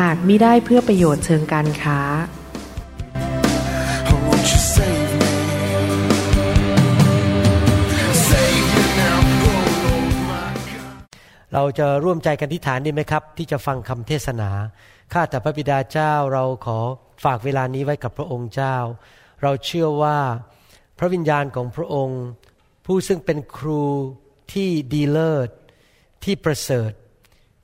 [0.00, 2.00] หากมิได้เพื่อประโยชน์เชิงการค้า
[4.10, 5.32] Oh, won't you save me?
[8.28, 9.18] Save me now,
[9.50, 10.98] oh Lord my God.
[11.52, 14.50] เราจะร่วมใจกันที่ฐานดีไหมครับ ที่จะฟังคำเทศนา
[15.12, 16.78] ข้าแต่พระบิดาเจ้าเราขอ
[17.24, 18.76] ฝากเวลานี้ไว้กับพระองค์เจ้า
[19.42, 20.18] เราเชื่อว่า
[20.98, 22.22] พระวิญญาณของพระองค์
[22.86, 23.84] ผู้ซึ่งเป็นครู
[24.52, 25.50] ที่ดีเลิศ
[26.24, 26.92] ที่ประเสริฐ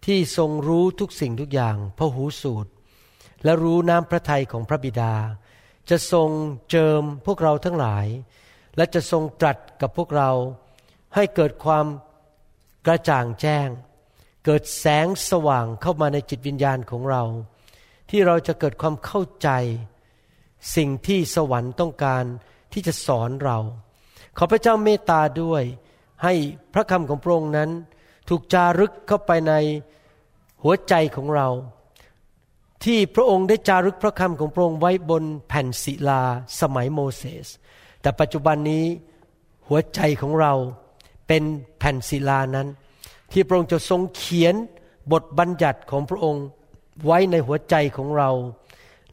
[0.06, 2.70] ที่ทรงรู้ทุกสิ่งทุกอย่างพระหูสูตร
[3.44, 5.14] และรู้น้ำพระทัยของพระบิดา
[5.90, 6.28] จะทรง
[6.70, 8.06] เจิมพวกเราทั้งหลาย
[8.76, 10.30] และจะทรงตรัสกับพวกเรา
[11.14, 11.86] ให้เกิดความ
[12.86, 13.68] กระจ่างแจ้ง
[14.44, 17.22] เกิดแสงสว่างเข้ามาในจิตวิญญาณของเรา
[18.10, 19.48] ที่เราจะเกิดความเข้าใจ
[20.76, 22.24] สิ่งที่สวรรค์ต้องการ
[22.72, 23.58] ที่จะสอนเรา
[24.38, 25.62] ขอพระเจ้าเมตตาด้วย
[26.24, 26.32] ให้
[26.74, 27.70] พระคำของพระองค์นั้น
[28.28, 29.52] ถูกจารึกเข้าไปใน
[30.62, 31.48] หัวใจของเรา
[32.84, 36.22] ที่พระองค์ได้จารึกพระคำของพระองค์ไว้บนแผ่นศิลา
[36.60, 37.48] สมัยโมเสส
[38.00, 38.84] แต่ปัจจุบันนี้
[39.68, 40.52] หัวใจของเรา
[41.28, 41.42] เป็น
[41.78, 42.68] แผ่นศิลานั้น
[43.32, 44.54] ที่พระองค์จะทรงเขียน
[45.12, 46.44] บทบัญญัติของพระองค์
[47.06, 48.30] ไว้ในหัวใจของเรา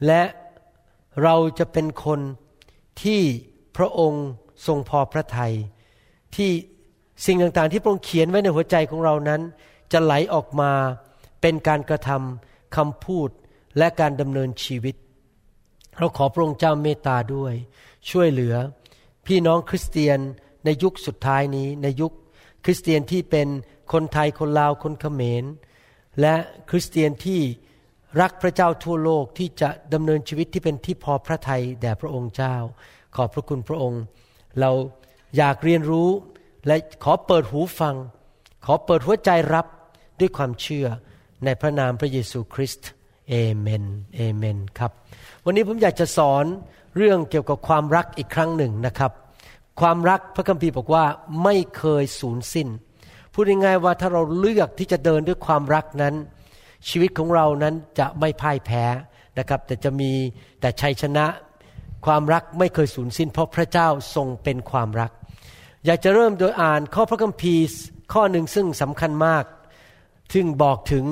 [0.05, 0.21] และ
[1.23, 2.19] เราจะเป็นคน
[3.03, 3.21] ที่
[3.77, 4.25] พระองค์
[4.67, 5.53] ทรงพอพระทยัย
[6.35, 6.51] ที่
[7.25, 9.41] สิ่งต่างๆ ที่พระองค์เขียนไว้ในหัวใจของเรานั้น
[9.91, 10.71] จะไหลออกมา
[11.41, 13.29] เป็นการกระทำคำพูด
[13.77, 14.95] และการดำเนินชีวิต
[15.97, 17.53] เราขอพระองค์เจ้าเมตตาด้วย
[18.09, 18.55] ช่วยเหลือ
[19.27, 20.19] พี่น้องคริสเตียน
[20.65, 22.13] ในยุคสุดท้ายนี้ในยุค
[22.65, 23.47] คริสเตียนที่เป็น
[23.93, 25.43] คนไทยคนลาวคนเขมร
[26.21, 26.35] และ
[26.69, 27.41] คริสเตียนที่
[28.21, 32.55] รักพระเจ้าทั่วโลกที่จะดำเนินชีวิตที่เป็นที่พอพระทัยแด่พระองค์เจ้า
[33.15, 34.01] ขอบพระคุณพระองค์
[34.59, 34.71] เรา
[35.37, 36.09] อยากเรียนรู้
[36.69, 37.95] และขอเปิดหูฟัง
[38.65, 39.65] ขอเปิดหัวใจรับ
[40.19, 40.87] ด้วยความเชื่อ
[41.45, 42.89] ในพระนามพระเยซูคริสต์
[43.29, 43.83] เอเมน
[44.15, 44.91] เอเมนครับ
[45.45, 46.45] วันนี้ผมอยากจะสอน
[46.97, 49.11] เรื่องเกี่ยวกับความรักอีกครั้งหนึ่งนะครับ
[49.81, 51.05] ความรักพระคัมภีร์บอกว่า
[51.43, 52.67] ไม่เคยสูญสิ้น
[53.33, 56.15] พูดง่ายๆว่าถ้าเราเลือกที่จะเดินด้วยความรักนั้น
[56.89, 58.83] ชีวิตของเรานั้นจะไม่พ่ายแพ้
[59.37, 60.11] นะครับ แต่จะมี
[60.61, 61.25] แต่ชัยชนะ
[62.05, 65.11] ความรักไม่เคยสูญสิ้น เพราะพระเจ้าทรงเป็นความรัก
[65.85, 67.65] อยากจะเริ่มโดยอ่านข้อพระคัมภีร์
[68.13, 69.43] ข้อหนึ่งซึ่งสำคัญมาก
[70.33, 71.05] ซึ่งบอกถึง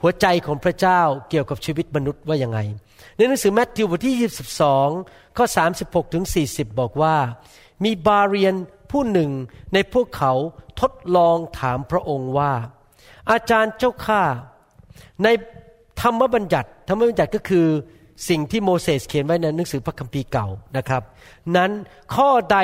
[0.00, 2.58] หัวใจของพระเจ้าเกี่ยวกับชีวิตมนุษย์ว่ายังไง
[3.16, 4.30] ในหนังสือแมทธิวบทที่
[4.88, 5.46] 22 ข้อ
[5.78, 7.16] 36 ถึง 40 บอกว่า
[7.84, 8.54] มีบาเรียน
[8.90, 9.30] ผู้หนึ่ง
[9.74, 10.32] ในพวกเขา
[10.80, 12.52] ทดลองถามพระองค์ว่า
[13.30, 14.22] อาจารย์เจ้าข้า
[15.22, 15.28] ใน
[16.00, 17.66] ธรรมบัญญัติ ธรรมบัญญัติก็คือ
[18.28, 21.02] สิ่งที่โมเสสเขียนไว้ในหนังสือพระคัมภีร์เก่านะครับ
[21.56, 21.70] นั้น
[22.14, 22.58] ข้อใด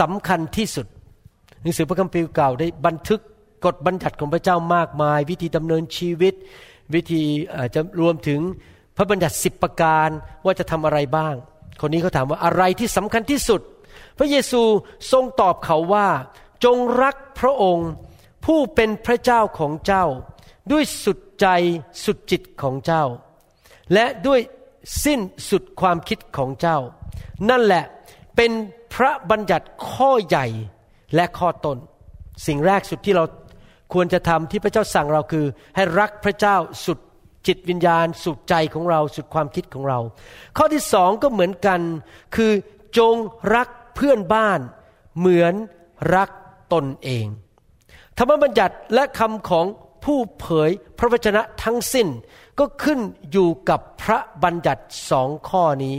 [0.00, 0.86] สำคัญที่สุด
[1.62, 3.20] หนังสือพระคัมภีร์เก่าได้บันทึก
[3.64, 6.34] กฎบัญญัติของพระเจ้ามากมาย วิธีดำเนินชีวิต
[6.94, 7.22] วิธี
[7.54, 8.40] อ่อจะรวมถึง
[8.96, 10.08] พระบัญญัติสิบประการ
[10.44, 11.34] ว่าจะทำอะไรบ้าง
[11.80, 13.60] คนนี้เขาถามว่าอะไรที่สำคัญที่สุด
[14.18, 14.62] พระเยซู
[15.12, 16.08] ทรงตอบเขาว่า
[16.64, 17.90] จงรักพระองค์
[18.44, 20.04] ผู้เป็นพระเจ้าของเจ้า
[20.72, 21.46] ด้วยสุดใจ
[22.04, 23.04] สุดจิตของเจ้า
[23.92, 24.40] และด้วย
[25.04, 26.78] สิ้นสุดความคิดของเจ้า
[27.50, 27.84] นั่นแหละ
[28.36, 28.52] เป็น
[28.94, 30.46] พระบัญญัติข้อใหญ่
[31.14, 31.78] และข้อต้น
[32.46, 33.24] สิ่งแรกสุดที่เรา
[33.92, 35.46] ควรจะทำที่พระเจ้าสั่งเราคือ
[35.76, 36.98] ให้รักพระเจ้าสุด
[37.46, 39.98] จิตวิญญาณ สุดใจของเราสุดความคิดของเรา
[40.56, 41.80] ข้อที่สองก็เหมือนกัน
[42.36, 42.52] คือ
[42.98, 43.14] จง
[43.54, 44.60] รักเพื่อนบ้าน
[45.18, 45.54] เหมือน
[46.14, 46.30] รัก
[46.72, 47.26] ตนเอง
[48.18, 49.66] ธรรมบัญญัติและคำของ
[50.04, 52.08] ผู้เผยพระวจนะทั้งสิ้น
[52.58, 52.98] ก็ขึ้น
[53.32, 55.98] อยู่กับพระบัญญัติสองข้อนี้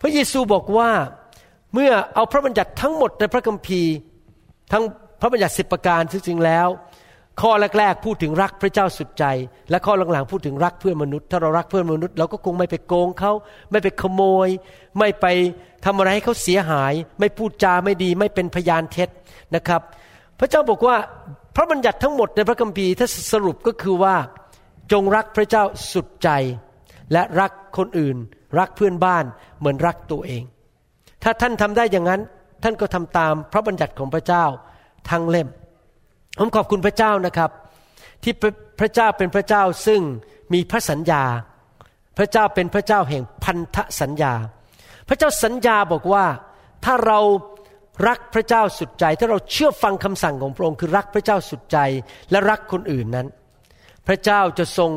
[0.00, 0.90] พระเยซูบอกว่า
[1.74, 3.92] เมื่อเอาพระบัญญัติทั้งหมดในพระคัมภีร์
[4.72, 4.84] ทั้ง
[5.20, 6.68] พระบัญญัติสิบประการที่จริงแล้ว
[7.40, 9.24] ข้อแรกๆพูดถึงรักพระเจ้าสุดใจ
[9.70, 13.32] และข้อหลังๆพูดถึงรักเพื่อนมนุษย์ ถ้าเรารักเพื่อนมนุษย์เราก็คงไม่ไปโกงเขา
[13.70, 14.48] ไม่ไปขโมย
[14.98, 15.26] ไม่ไป
[15.84, 19.08] ทำอะไรให้เขาเสียหาย ไม่พูดจาไม่ดี ไม่เป็นพยานเท็จ
[19.54, 19.80] นะครับ
[20.38, 20.96] พระเจ้าบอกว่า
[21.56, 24.14] พระบัญญัติทั้งหมดในพระคัมภีร์ถ้าสรุปก็คือว่า
[24.92, 26.28] จงรักพระเจ้าสุดใจ
[27.12, 28.16] และรักคนอื่น
[28.58, 29.24] รักเพื่อนบ้าน
[29.58, 30.42] เหมือนรักตัวเอง
[31.22, 32.20] ถ้าท่านทำได้อย่างนั้น
[32.62, 34.44] ท่านก็ทำตามพระบัญญัติของพระเจ้า
[35.10, 35.48] ทั้งเล่ม
[36.38, 37.50] ผมขอบคุณพระเจ้านะครับ
[38.22, 38.34] ที่
[38.80, 40.00] พระเจ้าเป็นพระเจ้าซึ่ง
[40.52, 41.22] มีพระสัญญา
[42.18, 44.32] พระเจ้าเป็นพระเจ้าแห่งพันธสัญญา
[45.08, 46.24] พระเจ้าสัญญาบอกว่า
[46.84, 47.20] ถ้าเรา
[48.08, 51.78] รักพระเจ้าสุดใจ ถ้าเราเชื่อฟังคำสั่งของพระองค์คือรักพระเจ้าสุดใจ
[52.30, 53.26] และรักคนอื่นนั้น
[54.06, 54.90] พระเจ้าจะทรง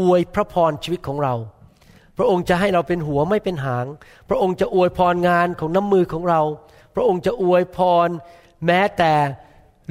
[0.00, 1.34] อวยพระพรชีวิตของเรา
[2.18, 3.86] พระองค์จะให้เราเป็นหัวไม่เป็นหาง
[4.28, 6.40] พระองค์จะอวยพรงานของน้ำมือของเรา
[6.94, 8.08] พระองค์จะอวยพร
[8.66, 9.12] แม้แต่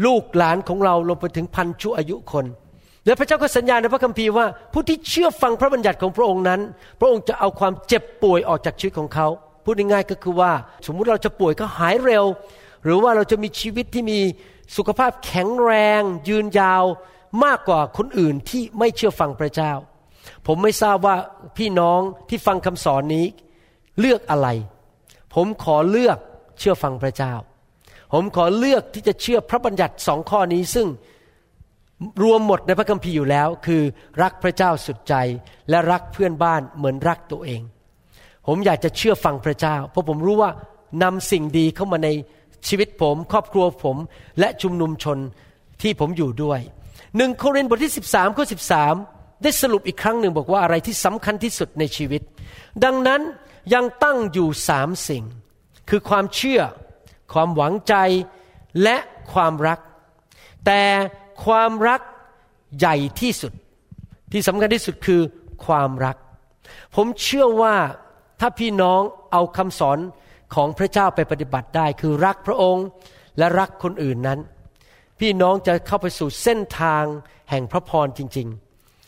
[0.06, 2.46] ลูกหลานของเราลงไปถึงพันชั่วอายุคน
[3.06, 6.62] และพระเจ้าก็สัญญาในพระคัมภีร์ว่า ผู้ที่เชื่อฟังพระบัญญัติของพระองค์นั้น
[7.00, 9.28] พระองค์จะเอาความเจ็บป่วยออกจากชีวิตของเขา
[9.64, 10.52] พูดง่ายๆก็คือว่า
[10.86, 12.26] สมมุติเราจะป่วยก็หายเร็ว
[12.84, 14.20] หรือว่าเราจะมีชีวิตที่มี
[14.78, 16.84] สุขภาพแข็งแรง ยืนยาว
[17.44, 19.72] มากกว่าคนอื่นที่ไม่เชื่อฟังพระเจ้า
[20.48, 21.16] ผมไม่ทราบว่า
[21.58, 22.00] พี่น้อง
[22.30, 23.26] ที่ฟังคำสอนนี้
[24.00, 24.48] เลือกอะไร
[25.36, 26.18] ผมขอเลือก
[26.60, 27.34] เชื่อฟังพระเจ้า
[28.14, 30.88] ผมขอเลือกที่จะเชื่อพระบัญญัติสองข้อนี้ซึ่ง
[32.24, 33.82] รวมหมดในพระคัมภีร์อยู่แล้ว คือ
[34.22, 35.14] รักพระเจ้าสุดใจ
[35.70, 37.62] และรักเพื่อนบ้านเหมือนรักตัวเอง
[38.48, 40.52] ผมอยากจะเชื่อฟังพระเจ้า เพราะผมรู้ว่า
[41.04, 42.10] นำสิ่งดีเข้ามาใน
[42.68, 43.98] ชีวิตผม ครอบครัวผม
[44.40, 45.18] และชุมนุมชน
[45.82, 46.60] ที่ผมอยู่ด้วย
[47.18, 48.46] หนึ่งโครินธ์บทที่13ข้อ
[48.94, 52.22] 13 ได้สรุปอีกครั้งหนึ่งบอกว่าอะไรที่สำคัญที่สุดในชีวิต
[52.84, 53.22] ดังนั้น
[53.74, 55.24] ยังตั้งอยู่สามสิ่ง
[55.90, 56.62] คือความเชื่อ
[57.34, 57.96] ความหวังใจ
[58.84, 58.98] และ
[59.34, 59.80] ความรัก
[60.66, 60.82] แต่
[61.46, 62.02] ความรัก
[62.80, 63.54] ใหญ่ที่สุด
[64.32, 65.22] ที่สำคัญที่สุดคือ
[65.66, 66.18] ความรัก
[66.96, 67.76] ผมเชื่อว่า
[68.40, 70.00] ถ้าพี่น้องเอาคำสอน
[70.56, 72.86] ของพระเจ้าไปปฏิบัติได้ คือรักพระองค์
[73.38, 74.40] และรักคนอื่นนั้น
[75.22, 77.04] พี่น้องจะเข้าไปสู่เส้นทาง
[77.50, 78.48] แห่งพระพรจริง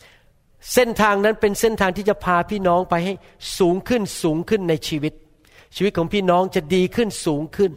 [0.06, 3.14] ๆ เส้นทางนั้นเป็นเส้นทางที่จะพาพี่น้องไปให้
[3.58, 5.12] สูงขึ้นสูงขึ้นในชีวิต
[5.76, 7.72] ชีวิตของพี่น้องจะดีขึ้นสูงขึ้น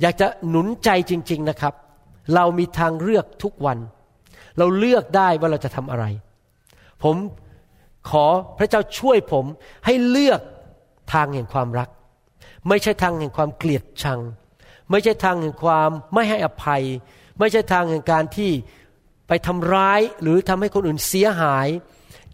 [0.00, 1.74] อยากจะหนุนใจจริง ๆนะครับ
[2.34, 3.78] เรามีทางเลือกทุกวัน
[4.58, 6.04] เราเลือกได้ว่าเราจะทำอะไร
[7.02, 7.16] ผม
[8.10, 8.26] ขอ
[8.58, 9.44] พระเจ้าช่วยผม
[9.86, 10.40] ให้เลือก
[11.12, 11.88] ทางแห่งความรัก
[12.68, 14.20] ไม่ใช่ทางแห่งความเกลียดชัง
[14.90, 16.84] ไม่ใช่ทางแห่งความไม่ให้อภัย
[17.38, 18.50] ไม่ใช่ทางแห่งการที่
[19.28, 21.68] ไปทำร้ายหรือทำให้คนอื่นเสียหาย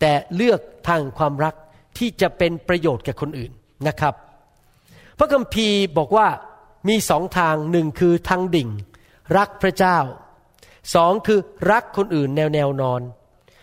[0.01, 1.55] แต่เลือกทางแห่งความรัก
[1.99, 3.53] ที่จะเป็นประโยชน์แก่คนอื่น
[3.89, 4.15] นะครับ
[5.19, 6.29] พระคัมภีร์บอกว่า
[6.89, 8.69] มีสองทางหนึ่งคือทางดิ่ง
[9.37, 9.99] รักพระเจ้า
[10.95, 11.41] สองคือ
[11.71, 13.01] รักคนอื่นแนวแนวนอน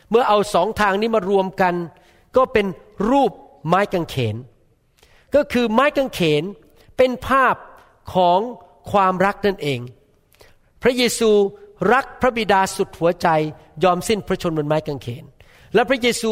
[0.09, 1.73] เมื่อเอาสองทางนี้มารวมกัน
[2.35, 2.65] ก็เป็น
[3.09, 3.31] รูป
[3.67, 4.35] ไม้กางเขน
[5.35, 6.43] ก็คือไม้กางเขน
[6.97, 7.55] เป็นภาพ
[8.13, 8.39] ของ
[8.91, 9.79] ความรักนั่นเอง
[10.81, 11.31] พระเยซู
[11.93, 13.27] รักพระบิดาสุดหัวใจ
[13.83, 15.23] ยอมสิ้นพระชนม์บนไม้กางเขน
[15.73, 16.29] และพระเยซู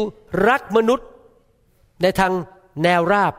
[0.48, 1.08] รักมนุษย์
[2.02, 2.32] ในทาง
[2.82, 3.34] แนวราบ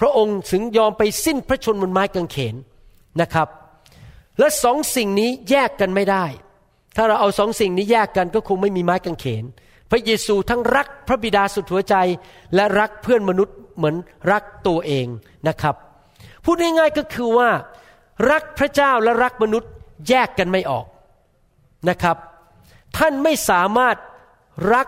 [0.00, 2.54] พระองค์ถึงยอมไปสิ้นพระชนม์บนไม้กางเขน
[3.20, 3.48] นะครับ
[4.38, 6.24] และสองสิ่งนี้แยกกันไม่ได้
[6.96, 9.44] ถ้าเราเอาสองสิ่งนี้แยกกันก็คงไม่มีไม้กางเขน
[9.90, 11.94] พระเยซูทั้งรักพระบิดาสุดหัวใจ
[12.54, 13.96] และรักเพื่อนมนุษย์เหมือน
[14.32, 15.06] รักตัวเอง
[15.48, 15.74] นะครับ
[16.44, 17.50] พูดง่ายๆก็คือว่า
[18.30, 19.70] รักพระเจ้าและรักมนุษย์
[20.08, 20.86] แยกกันไม่ออก
[21.88, 22.16] นะครับ
[22.98, 23.96] ท่านไม่สามารถ
[24.74, 24.86] รัก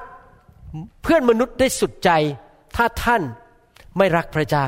[1.03, 2.11] เพื่อนมนุษย์ได้สุดใจ
[2.77, 3.23] ถ้าท่าน
[3.99, 4.67] ไม่รักพระเจ้า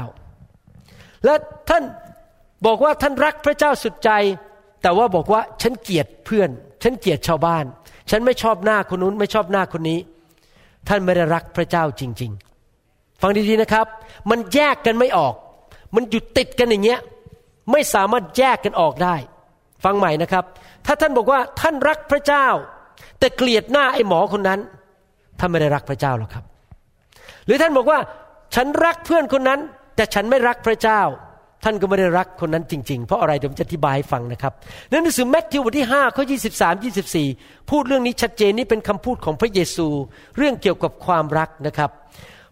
[1.24, 1.34] และ
[1.68, 1.82] ท่าน
[2.66, 4.10] บอกว่าท่านรักพระเจ้าสุดใจ
[4.82, 6.50] แต่ว่าบอกว่าฉันเกลียดเพื่อน
[6.82, 7.64] ฉันเกลียดชาวบ้าน
[8.10, 9.98] ฉันไม่ชอบหน้าคนนู้นไม่ชอบหน้าคนนี้
[10.88, 12.32] ท่านไม่ได้รักพระเจ้าจริง
[12.76, 13.86] ๆ ฟังดีๆนะครับ
[14.30, 15.34] มันแยกกันไม่ออก
[15.94, 17.00] มันอยู่ติดกันอย่างเงี้ย
[17.72, 19.14] ไม่สามารถแยกกันออกได้
[19.84, 20.44] ฟังใหม่นะครับ
[20.86, 22.46] ถ้าท่านบอกว่าท่านรักพระเจ้า
[23.18, 24.60] แต่เกลียดหน้าไอ้หมอคนนั้น
[25.38, 26.44] ท่านไม่ได้รักพระเจ้าหรอกครับ
[27.46, 27.98] หรือท่านบอกว่า
[28.54, 29.60] ฉันรักเพื่อนคนนั้น
[29.96, 31.00] แต่ฉันไม่รักพระเจ้า
[31.64, 34.52] ท่านก็ไม่ได้รักคนนั้นจริง ๆ เพราะอะไรเดี๋ยวผมจะอธิบายให้ฟังนะครับ
[34.88, 36.24] ในหนังสือแมทธิวบทที่5ข้อ
[36.56, 39.88] 23 24 พูดเรื่องนี้ชัดเจนนี่เป็นคำพูดของพระเยซู
[40.36, 41.90] เรื่องเกี่ยวกับความรักนะครับ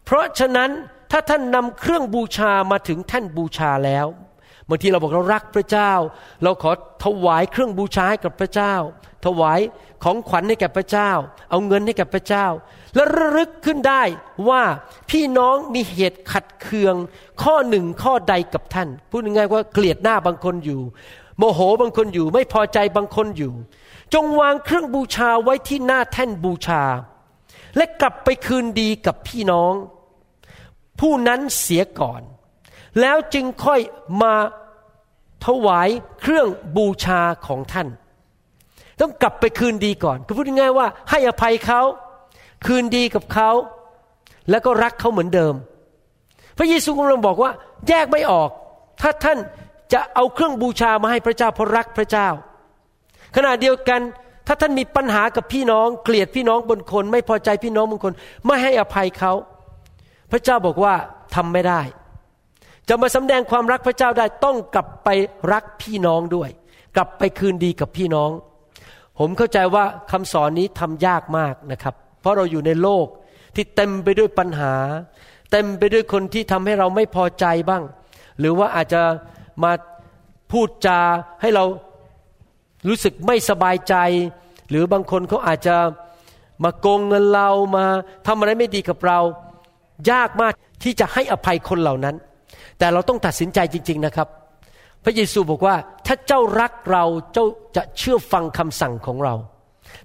[0.04, 0.70] เพราะฉะนั้น
[1.10, 4.06] ถ้าท่านนำเครื่องบูชามาถึงท่านบูชาแล้ว
[4.68, 5.92] บางทีเราบอกเรารักพระเจ้า
[6.42, 6.70] เราขอ
[7.04, 8.74] ถวายเครื่องบูชาให้กับพระเจ้า
[9.26, 9.60] ถวาย
[10.04, 11.10] ของขวัญให้แก่พระเจ้า
[11.50, 12.46] เอาเงินให้แก่พระเจ้า
[12.94, 14.02] และระลึกขึ้นได้
[14.48, 14.62] ว่า
[15.10, 16.94] พี่น้องมีเหตุขัดเคือง
[17.42, 20.80] ข้อหนึ่งข้อใดกับท่าน พูดง่ายๆว่าเกลียดหน้าบางคนอยู่
[21.38, 23.52] โมโหบางคนอยู่ ไม่พอใจบางคนอยู่
[24.14, 26.82] จงวางเครื่องบูชาไว้ที่หน้าแท่นบูชา
[27.76, 29.74] และกลับไปคืนดีกับพี่น้อง
[31.00, 32.22] ผู้นั้นเสียก่อน
[33.00, 33.80] แล้วจึงค่อย
[34.22, 34.34] มา
[35.46, 35.88] ถวาย
[36.20, 37.88] เครื่องบูชาของท่าน
[39.00, 41.80] ต้องกลับไปคืนดีก่อนคือพูดง่ายๆว่า ให้อภัยเขา
[42.66, 43.50] คืนดีกับเขา
[44.50, 45.54] แล้วก็รักเขาเหมือนเดิม
[46.58, 47.50] พระเยซูกำลังบอกว่า
[47.88, 48.50] แยกไม่ออก
[49.02, 49.38] ถ้าท่าน
[49.92, 52.28] จะเอาเครื่องบูชามาให้พระเจ้าเพราะรักพระเจ้า
[53.36, 54.00] ขณะเดียวกัน
[54.46, 58.12] ถ้าท่านมีปัญหากับพี่น้อง เกลียดพี่น้องบนคน ไม่พอใจพี่น้องบางคน
[58.46, 59.32] ไม่ให้อภัยเขา
[60.32, 60.94] พระเจ้าบอกว่า
[61.34, 61.80] ทำไม่ได้
[62.88, 65.08] จะมาสำแดงความรักพระเจ้าได้ต้องกลับไป
[65.52, 66.50] รักพี่น้องด้วย
[66.96, 68.30] กลับไปคืนดีกับพี่น้อง
[69.18, 73.06] ผมเข้าใจว่าคำสอนนี้ทำยากมากนะครับ เพราะเราอยู่ในโลก
[73.54, 74.74] ที่เต็มไปด้วยปัญหา
[75.52, 77.82] เต็มไปด้วยคนที่ทำให้เราไม่พอใจบ้าง
[78.38, 79.02] หรือว่าอาจจะ
[79.62, 79.72] มา
[80.52, 81.00] พูดจา
[81.40, 81.64] ให้เรา
[82.88, 83.94] รู้สึกไม่สบายใจ
[84.70, 85.76] หรือบางคนเขาอาจจะ
[86.64, 87.84] มาโกงเงินเรามา
[88.26, 89.18] ทำอะไรไม่ดีกับเรา
[90.10, 92.16] ยากมากที่จะให้อภัยคนเหล่านั้น
[92.82, 94.28] แต่เราต้องตัดสินใจจริง ๆนะครับ
[95.04, 97.44] พระเยซูบอกว่าถ้าเจ้ารักเราเจ้า
[97.76, 99.34] จะเชื่อฟังคำสั่งของเรา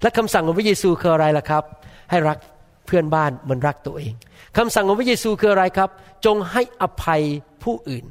[0.02, 1.64] และคำสั่งของพระเยซูคืออะไรล่ะครับ
[2.10, 2.38] ให้รัก
[2.86, 4.12] เพื่อนบ้านเหมือนรักตัวเอง
[4.56, 5.90] คำสั่งของพระเยซูคืออะไรครับ
[6.26, 7.22] จงให้อภัย
[7.62, 8.04] ผู้อื่น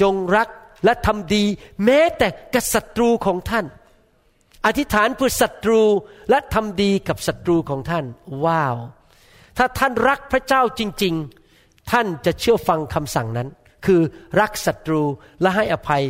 [0.00, 0.48] จงรัก
[0.84, 1.44] และทำดี
[1.84, 3.66] แม้แต่กับศัตรูของท่าน
[4.66, 5.82] อธิษฐานเพื่อศัตรู
[6.30, 8.04] และทำดีกับศัตรูของท่าน
[8.44, 8.76] ว้าว
[9.58, 11.14] ถ้าท่านรักพระเจ้าจริง
[11.52, 13.50] ๆ ท่านจะเชื่อฟังคำสั่งนั้น
[13.84, 14.00] คือ
[14.40, 15.02] รักศัตรู
[15.40, 16.02] และให้อภัย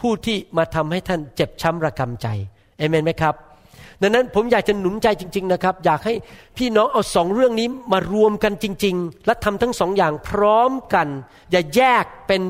[0.00, 2.26] ผู้ที่มาทำให้ท่านเจ็บช้ำระกำใจ
[2.78, 3.34] เอเมนไหมครับ
[4.02, 6.14] ดังนั้นผมอยากจะหนุนใจจริง ๆนะครับ อยากให้
[6.56, 11.06] พี่น้องเอาสองเรื่องนี้มารวมกันจริง ๆ และทำทั้งสองอย่างพร้อมกัน
[11.50, 12.42] อย่าแยกเป็น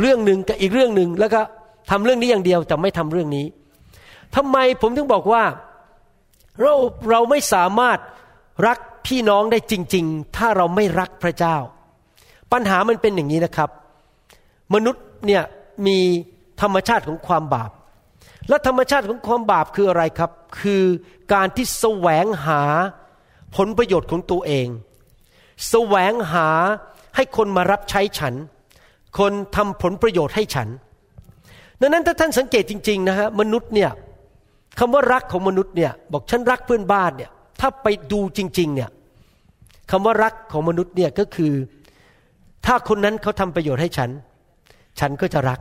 [0.00, 1.40] เรื่องหนึ่งกับอีกเรื่องหนึ่งแล้วก็
[1.90, 3.46] ทำเรื่องนี้อย่างเดียวแต่ไม่ทำเรื่องนี้
[4.36, 5.44] ทำไมผมถึงบอกว่า
[6.60, 6.74] เรา
[7.10, 7.98] เราไม่สามารถ
[8.66, 11.56] รักพี่น้องได้จริง ๆ ถ้าเราไม่รักพระเจ้า
[12.52, 13.70] ปัญหามันเป็นอย่างนี้นะครับ
[14.74, 15.42] มนุษย์เนี่ย
[15.86, 15.98] มี
[16.62, 17.70] ธรรมชาติของความบาป
[18.48, 20.82] และธรรมชาติของความบาปคืออะไรครับ คือ
[21.32, 22.62] การที่แสวงหา
[23.56, 24.68] ผลประโยชน์ของตัวเอง
[25.68, 26.48] แสวงหา
[27.16, 28.34] ให้คนมารับใช้ฉัน
[29.18, 30.68] คนทำผลประโยชน์ให้ฉัน
[31.80, 33.90] ดังนั้นถ้าท่านสังเกตจริง ๆ นะฮะมนุษย์เนี่ย
[34.78, 38.90] คำว่ารักของมนุษย์เนี่ยบอกฉันรักเพื่อนบ้านเนี่ยถ้าไปดูจริง ๆ เนี่ย
[39.90, 41.52] คำว่ารักของมนุษย์เนี่ยก็คือ
[42.66, 44.10] ถ้าคนนั้นเขาทำประโยชน์ให้ฉัน
[45.00, 45.60] ฉันก็จะรัก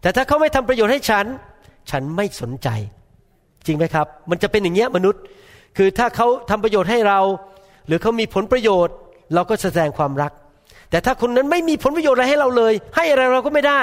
[0.00, 1.26] แต่ถ้าเขาไม่ทำประโยชน์ให้ฉัน
[1.90, 2.68] ฉันไม่สนใจ
[3.66, 5.22] จริงไหมครับ มันจะเป็นอย่างเงี้ยมนุษย์
[5.76, 7.20] คือถ้าเขาทำประโยชน์ให้เรา
[7.86, 8.94] หรือเขามีผลประโยชน์
[9.34, 10.32] เราก็แสดงความรัก
[10.90, 13.82] แต่ถ้าคนนั้นไม่มีผลประโยชน์อะไรให้เราเลย ให้อะไรเราก็ไม่ได้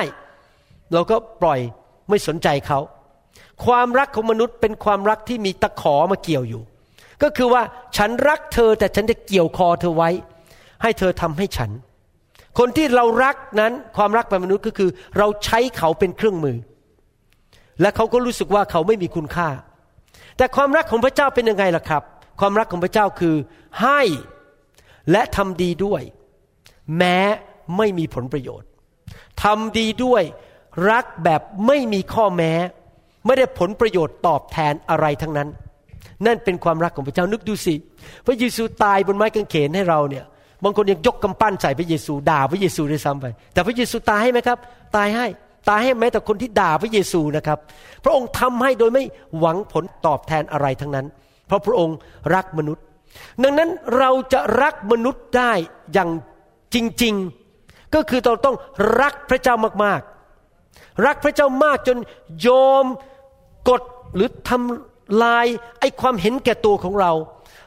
[0.93, 1.59] เราก็ปล่อย
[2.09, 2.79] ไม่สนใจเขา
[3.65, 6.61] ความรักของมนุษย์เป็นความรักที่มีตะขอมาเกี่ยวอยู่
[7.23, 7.63] ก็คือว่า
[7.97, 10.09] ฉันรักเธอแต่ฉันจะเกี่ยวคอเธอไว้
[10.81, 11.71] ให้เธอทำให้ฉัน
[12.59, 16.57] คนที่เรารักนั้นความรักแบบมนุษย์ก็คือ เราใช้เขาเป็นเครื่องมือ
[17.81, 19.49] และเขาก็รู้สึกว่าเขาไม่มีคุณค่า
[20.37, 22.03] แต่ความรักของพระเจ้าเป็นยังไงล่ะครับ
[22.39, 23.35] ความรักของพระเจ้าคือ
[23.81, 24.01] ให้
[25.11, 26.01] และทำดีด้วย
[26.97, 27.17] แม้
[27.77, 28.69] ไม่มีผลประโยชน์
[29.43, 30.23] ทำดีด้วย
[30.91, 32.53] รักแบบไม่มีข้อแม้
[33.25, 35.49] ไม่ได้ผลประโยชน์ตอบแทนอะไรทั้งนั้น
[36.25, 37.75] นั่นเป็นความรักของพระเจ้านึกดูสิ
[38.25, 40.25] พระเยซูตายบนไม้กางเขนให้เราเนี่ย
[40.63, 44.57] บางคนยังยกกำปั้นใส่พระเยซู ด่าพระเยซูด้วยซ้ำไปแต่พระเยซูตายให้ไหมครับ
[44.95, 45.25] ตายให้
[45.69, 47.57] ตายให้แม้แต่คนที่ด่าพระเยซูนะครับ
[48.03, 49.03] พระองค์ทำให้โดยไม่
[49.39, 51.05] หวังผลตอบแทนอะไรทั้งนั้น
[51.47, 51.97] เพราะพระองค์
[52.35, 52.83] รักมนุษย์
[53.43, 55.51] ดังนั้นเราจะรักมนุษย์ได้
[55.93, 56.09] อย่าง
[56.73, 58.55] จริงๆ ก็คือเราต้อง
[59.01, 61.97] รักพระเจ้ามากๆ รักพระเจ้ามากจน
[62.41, 62.47] โย
[62.83, 62.85] ม
[63.69, 63.81] กด
[64.15, 65.45] หรือทำลาย
[65.79, 67.11] ไอ้ความเห็นแก่ตัวของเรา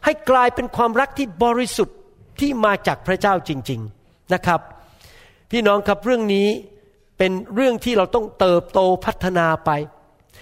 [0.04, 1.96] ให้กลายเป็นความรักที่บริสุทธิ์
[2.40, 4.60] ที่มาจากพระเจ้าจริง ๆนะครับ
[5.50, 6.48] พี่น้องครับเรื่องนี้
[7.18, 9.70] เป็นเรื่องที่เราต้องเติบโตพัฒนาไป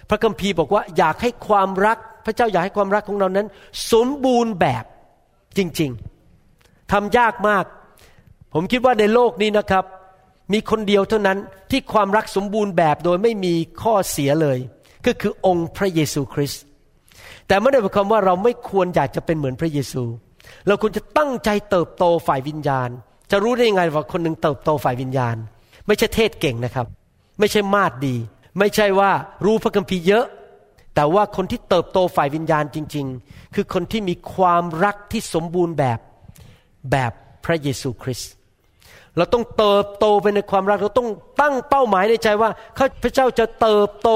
[0.09, 3.47] พระคัมภีร์บอกว่าอยากให้ความรัก พระเจ้าอยากให้ความรักของเรานั้น
[3.93, 4.85] สมบูรณ์แบบ
[5.57, 5.91] จริง
[6.43, 7.65] ๆทำยากมาก
[8.55, 9.85] ผมคิดว่าในโลกนี้นะครับ
[10.53, 11.39] มีคนเดียวเท่านั้น
[11.71, 14.59] ที่ความรักสมบูรณ์แบบโดยไม่มีข้อเสียเลย
[15.07, 16.63] ก็คือองค์พระเยซูคริสต์
[17.47, 20.05] แต่ไม่ได้หมายความว่าเราไม่ควรอยากจะเป็นเหมือนพระเยซู
[20.67, 22.89] เราควรจะตั้งใจเติบโตฝ่ายวิญญาณ
[23.31, 25.37] จะรู้ได้ยังไงว่าคนหนึ่งเติบโตฝ่ายวิญญาณ
[25.87, 26.87] ไม่ใช่เทศเก่งนะครับ
[27.39, 28.17] ไม่ใช่มาดดี
[28.59, 29.11] ไม่ใช่ว่า
[29.45, 30.27] รู้พระคัมภีร์เยอะ
[30.95, 35.99] แต่ว่าคนที่เติบโตฝ่ายวิญญาณจริง ๆ คือคนที่มีความรักที่สมบูรณ์แบบ
[36.91, 37.13] แบบ
[37.45, 38.33] พระเยซูคริสต์
[39.17, 44.11] เราต้องเติบโตไปในความรัก เราต้องตั้งเป้าหมายในใจว่าข้าพระเจ้าจะเติบโต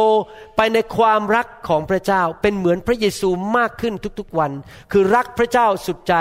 [0.57, 4.53] ไปในความรักของพระเจ้า เป็นเหมือนพระเยซูมากขึ้นทุกๆวัน
[4.93, 6.15] คือรักพระเจ้าสุดใจ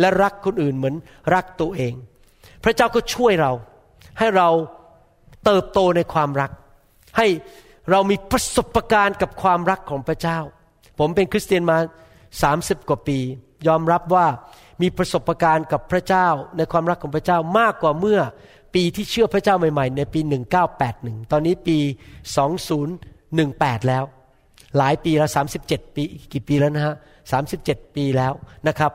[0.00, 0.94] และรักคนอื่นเหมือน
[1.34, 1.94] รักตัวเอง
[2.64, 3.52] พระเจ้าก็ช่วยเรา
[4.18, 4.48] ให้เรา
[5.44, 6.50] เติบโตในความรัก
[7.18, 7.26] ให้
[7.90, 10.38] เรามีประสบการณ์กับความรักของพระเจ้า
[10.98, 11.78] ผมเป็นคริสเตียนมา
[12.34, 13.18] 30 กว่าปี
[13.68, 14.26] ยอมรับว่า
[14.82, 18.20] มีประสบการณ์กับพระเจ้าในความรักของพระเจ้ามากกว่าเมื่อ
[18.74, 20.20] ปีที่เชื่อพระเจ้าใหม่ๆ ในปี
[20.76, 21.78] 1981 ตอนนี้ปี
[23.04, 24.04] 2018 แล้ว
[24.78, 25.30] หลายปีแล้ว
[25.62, 26.94] 37 ปีกี่ปีแล้วนะฮะ
[27.44, 28.32] 37 ปีแล้ว
[28.68, 28.92] นะครับ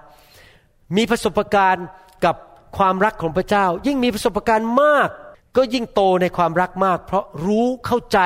[0.98, 1.88] มีประสบการณ์
[2.26, 2.36] กับ
[2.78, 5.10] ความรักของพระเจ้า ยิ่งมีประสบการณ์มาก
[5.58, 8.20] ก็ยิ่งโตในความรักมาก เพราะรู้เข้าใจ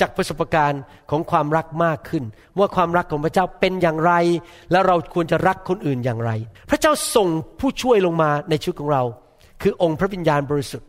[0.00, 2.24] จากประสบการณ์ของความรักมากขึ้น
[2.58, 4.12] ว่าความรักของพระเจ้าเป็นอย่างไร
[4.70, 6.30] และเราควรจะรักคนอื่นอย่างไร
[6.70, 7.28] พระเจ้าส่ง
[7.60, 9.02] ผู้ช่วยลงมาในชีวิตของเรา
[9.62, 10.88] คือองค์พระวิญญาณบริสุทธิ์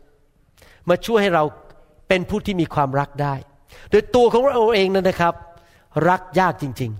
[0.89, 1.43] มาช่วยให้เรา
[2.07, 3.35] เป็นผู้ที่มีความรักได้
[3.89, 5.33] โดยตัวของเราเองนั่นนะครับ
[6.09, 6.91] รักยากจริง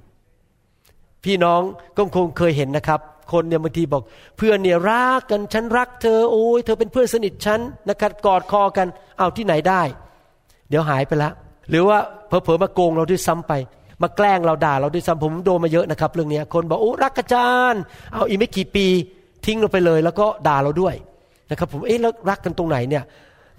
[0.57, 1.61] ๆ พี่น้อง
[1.97, 2.99] ก็คงเคยเห็นนะครับ
[3.31, 4.03] คนเนี่ยบางทีบอก
[4.37, 8.87] เพื่อนเนี่ยรักกันฉันรักเธอโอ้ยเธอเป็นเพื่อนสนิทฉันนะครับกอดคอกัน
[9.17, 9.81] เอาที่ไหนได้
[10.69, 11.29] เดี๋ยวหายไปละ
[11.69, 13.53] หรือว่าเผลอๆมาโกงเราด้วยซ้ำไป
[14.01, 17.81] มาแกล้งเราด่าเราด้วยซ้ำผมโดนมาเยอะนะครับ เรื่องนี้คนบอกโอ้รักอาจารย์
[18.13, 18.85] เอาอีกไม่กี่ปี
[19.45, 20.95] ทิ้งเราไปเลย แล้วก็ด่าเราด้วย
[21.51, 23.03] นะครับ ผมเอ๊ะแล้วรักกันตรงไหนเนี่ย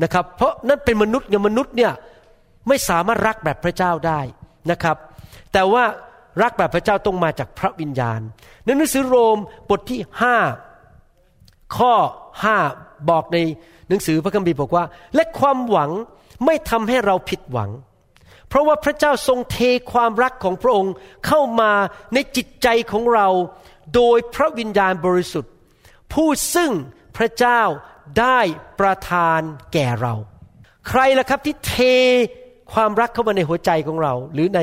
[0.02, 1.92] นะครับเพราะนั่นเป็นมนุษย์เนี่ยมนุษย์เนี่ย
[2.68, 4.20] ไม่สามารถรักแบบพระเจ้าได้
[4.70, 4.96] นะครับ
[5.52, 5.84] แต่ว่า
[6.42, 8.20] รักแบบพระเจ้าต้องมาจากพระวิญญาณ
[8.64, 9.38] ในหนังสือโรม
[9.70, 10.36] บทที่ห้า
[11.76, 11.92] ข้อ
[12.44, 12.56] ห้า
[13.10, 13.38] บอกใน
[13.88, 15.90] หนังสือพระคัมภีร์บอกว่า และความหวัง
[16.44, 17.70] ไม่ทำให้เราผิดหวัง
[18.48, 19.58] เพราะว่าพระเจ้าทรงเท
[19.92, 20.94] ความรักของพระองค์
[21.26, 21.72] เข้ามา
[22.14, 23.28] ในจิตใจของเรา
[23.94, 25.52] โดยพระวิญญาณบริสุทธิ์
[26.12, 26.72] ผู้ซึ่ง
[27.16, 27.60] พระเจ้า
[28.20, 28.38] ได้
[28.80, 29.40] ประทาน
[29.72, 30.14] แก่เรา
[30.88, 31.76] ใครล่ะครับที่เท
[32.72, 34.60] ความรักเข้ามาในหัวใจของเรา หรือใน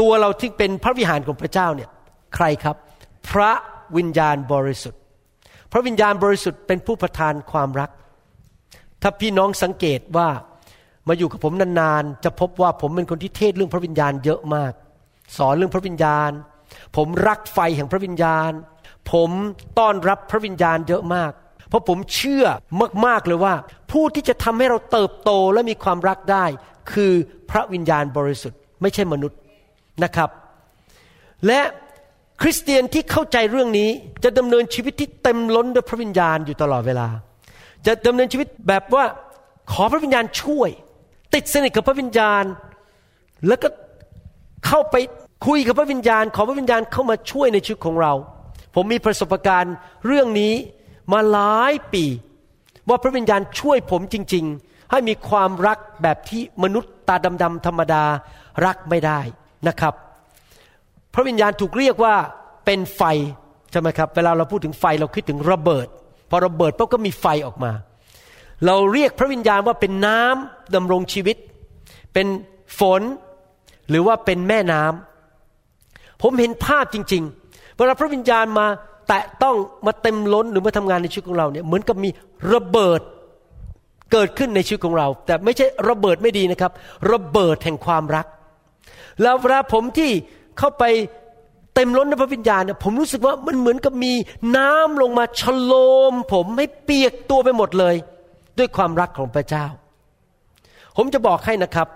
[0.00, 1.88] ตัวเราที่เป็นพระวิหารของพระเจ้าเนี่ย
[2.34, 2.76] ใครครับ
[3.30, 3.52] พระ
[3.96, 5.00] วิญญาณบริสุทธิ์
[5.72, 7.90] พระวิญญาณบริสุทธิ์เป็นผู้ประทานความรัก
[9.02, 10.28] ถ้าพี่น้องสังเกตว่า
[11.08, 14.72] มาอยู่กับผมนานๆ จะพบว่าผมเป็นคนที่เทศเรื่องพระวิญญาณเยอะมาก
[15.36, 16.30] สอนเรื่องพระวิญญาณ
[16.96, 18.50] ผมรักไฟแห่งพระวิญญาณ
[19.12, 19.30] ผม
[19.78, 21.32] ต้อนรับพระวิญญาณเยอะมาก
[21.68, 22.44] เพราะผมเชื่อ
[23.06, 23.54] มากๆเลยว่า
[23.92, 26.44] ผู้ที่จะทำให้เราเติบโตและมีความรักได้
[26.92, 27.12] คือ
[27.50, 29.38] พระวิญญาณบริสุทธิ์ ไม่ใช่มนุษย์
[30.04, 30.30] นะครับ
[31.46, 31.60] และ
[32.40, 33.90] คริสเตียนที่เข้าใจเรื่องนี้
[34.24, 37.08] จะดำเนินชีวิตที่เต็มล้นด้วยพระวิญญาณอยู่ตลอดเวลา
[37.86, 39.04] จะดำเนินชีวิตแบบว่า
[39.72, 40.70] ขอพระวิญญาณช่วย
[41.34, 42.44] ติดสนิทกับพระวิญญาณ
[43.48, 43.68] แล้วก็
[44.66, 44.96] เข้าไป
[45.46, 48.12] คุยกับพระวิญญาณ ขอพระวิญญาณเข้ามาช่วยในชีวิตของเรา
[48.74, 49.74] ผมมีประสบการณ์
[50.06, 50.54] เรื่องนี้
[51.12, 52.04] มาหลายปี
[52.88, 58.04] ว่าพระวิญญาณช่วยผมจริง ๆ ให้มีความรักแบบที่มนุษย์ตาดำๆธรรมดา
[58.66, 59.20] รักไม่ได้
[59.68, 59.94] นะครับ
[61.14, 62.14] พระวิญญาณถูกเรียกว่า
[62.64, 63.02] เป็นไฟ
[63.70, 65.86] ใช่ไหมครับ เวลาเราพูดถึงไฟเราคิดถึงระเบิด
[66.30, 67.72] พอระเบิดปุ๊บก็มีไฟออกมา
[68.66, 71.36] เราเรียกพระวิญญาณว่าเป็นน้ำดำรงชีวิต
[72.12, 72.26] เป็น
[72.80, 73.02] ฝน
[73.88, 78.66] หรือว่าเป็นแม่น้ำผมเห็นภาพจริง ๆ เวลาพระวิญญาณมา
[79.08, 82.10] แตะต้องมาเต็มล้นหรือมาทำงานในชีวิตของเราเนี่ยเหมือนกับมี
[82.54, 83.00] ระเบิด
[84.12, 86.72] เกิดขึ้นในชีวิตของเรา แต่ไม่ใช่ระเบิดไม่ดีนะครับ
[87.12, 88.26] ระเบิดแห่งความรัก
[89.22, 90.10] แล้วเวลาผมที่
[90.58, 90.84] เข้าไป
[91.74, 94.12] เต็มล้นในพระวิญญาณเนี่ยผมรู้สึกว่ามันเหมือนกับมี
[94.56, 95.72] น้ำลงมาชโล
[96.10, 97.94] ม ผมให้เปียกตัวไปหมดเลย
[98.58, 99.64] ด้วยความรักของพระเจ้า
[100.96, 101.88] ผมจะบอกให้นะครับ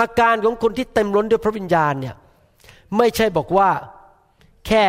[0.00, 2.14] อาการของคนที่เต็มล้นด้วยพระวิญญาณเนี่ย
[2.96, 3.70] ไม่ใช่บอกว่า
[4.66, 4.84] แค่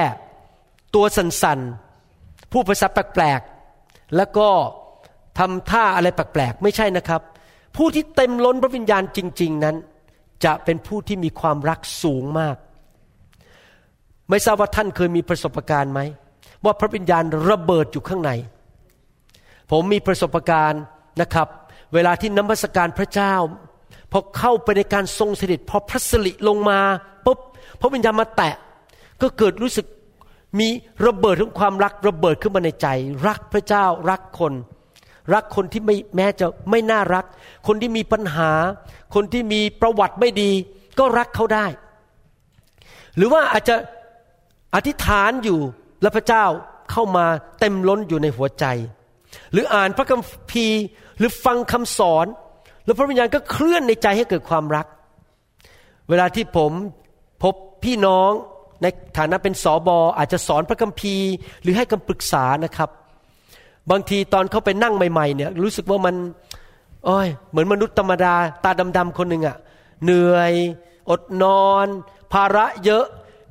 [0.96, 4.48] ตัวสั่นๆ ผู้ภาษาแปลกๆ แล้วก็
[5.40, 7.22] ทำท่าอะไรแปลกๆ ไม่ใช่นะครับ
[7.78, 9.76] ผู้ที่เต็มล้นพระวิญญาณจริง ๆ นั้น
[10.46, 12.56] จะเป็นผู้ที่มีความรักสูงมาก
[14.30, 16.00] ไม่ทราบว่าท่านเคยมีประสบการณ์ไหม
[16.66, 18.32] ว่าพระวิญญาณระเบิดอยู่ข้างใน
[19.72, 20.82] ผมมีประสบการณ์
[21.22, 21.48] นะครับ
[21.94, 23.34] เวลาที่น้ำมัสการพระเจ้า
[24.12, 26.80] พอเข้าไปในการทรงสด็จพอพระสิริลงมา
[27.26, 27.40] ปุ๊บ
[27.82, 28.56] พระวิญญาณมาแตะ
[29.22, 29.86] ก็เกิดรู้สึก
[30.60, 30.68] มี
[31.06, 32.88] ระเบิดของความรักระเบิดขึ้นมาในใจ
[33.28, 34.54] รักพระเจ้ารักคน
[35.34, 37.26] รักคนที่ไม่แม้จะไม่น่ารัก
[37.68, 38.52] คนที่มีปัญหา
[39.16, 40.52] คนที่มีประวัติไม่ดี
[41.00, 41.66] ก็รักเขาได้
[43.16, 43.76] หรือว่าอาจจะ
[44.76, 45.60] อธิษฐานอยู่
[46.02, 46.46] แล้วพระเจ้า
[46.92, 47.26] เข้ามา
[47.60, 48.66] เต็มล้นอยู่ในหัวใจ
[49.52, 50.82] หรืออ่านพระคัมภีร์
[51.18, 52.26] หรือฟังคำสอน
[52.86, 54.86] แล้วพระวิญญาณก็เคลื่อนในใจให้เกิดความรัก
[56.10, 56.72] เวลาที่ผม
[57.44, 58.32] พบพี่น้อง
[58.82, 58.86] ใน
[59.18, 61.30] ฐานะเป็นสอบออาจจะสอนพระคัมภีร์
[61.62, 62.90] หรือให้คำปรึกษานะครับ
[63.90, 66.16] บางทีตอนเขาไปนั่งใหม่ ๆ เนี่ย รู้สึกว่ามัน
[67.06, 69.58] โอ้ยเหมือนมนุษย์ธรรมดา ตาดำๆคนหนึ่งอะ
[70.04, 70.54] เหนื่อย
[71.10, 71.88] อดนอน
[72.34, 73.06] ภาระเยอะ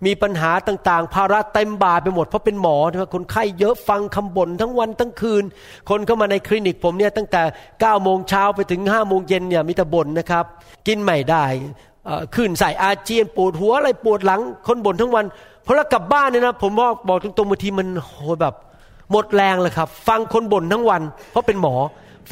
[0.06, 5.44] มีปัญหาต่างๆ ภาระเต็มบ่าไปหมดเพราะเป็นหมอนะคนไข้เยอะฟังคำบ่นทั้งวันทั้งคืน
[5.88, 10.44] คนเข้ามาในคลินิกผมเนี่ยตั้งแต่9ก้าโมงเช้าไปถึง5้าโมงเย็นเนี่ยมีแต่บ่นนะครับ
[10.86, 11.44] กินไม่ได้
[12.34, 15.24] ขึ้นใส่อาเจียนปวดหัวอะไรปวดหลัง คนบ่นทั้งวัน
[15.66, 18.54] พอเรากลับบ้านเนี่ยนะผมบอกบอกตรงๆบางทีมันโหแบบ
[19.10, 21.74] หมดแรงเลยครับ ฟังคนบ่นทั้งวัน เพราะเป็นหมอ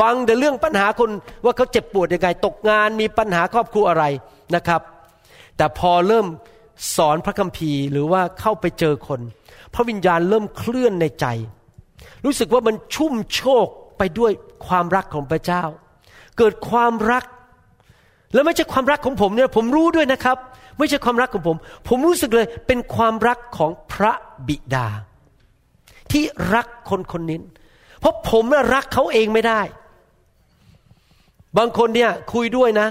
[0.00, 1.10] ฟังแต่เรื่องปัญหาคน
[1.44, 4.04] ว่าเขาเจ็บปวดยังไงตกงานมีปัญหาครอบครัวอะไร
[4.54, 4.80] นะครับ
[5.56, 6.26] แต่พอเริ่ม
[6.96, 9.20] สอนพระคัมภีร์หรือว่าเข้าไปเจอคน
[9.74, 11.26] พระวิญญาณเริ่มเคลื่อนในใจ
[12.24, 13.66] รู้สึกว่ามันชุ่มโชก
[13.98, 14.32] ไปด้วย
[14.66, 15.62] ความรักของพระเจ้า
[16.38, 17.24] เกิดความรัก
[18.34, 20.36] แล้วไม่ใช่ความรักของผมเนี่ยผมรู้ด้วยนะครับ
[20.78, 21.56] ไม่ใช่ความรักของผม
[21.88, 24.12] ผมรู้สึกเลยเป็นความรักของพระ
[24.48, 24.86] บิดา
[26.12, 27.38] ที่รักคนคนนี้
[28.00, 29.60] เพราะผมน่ะรักเขาเองไม่ได้
[31.58, 32.88] บางคนเนี่ยคุยด้วยนะ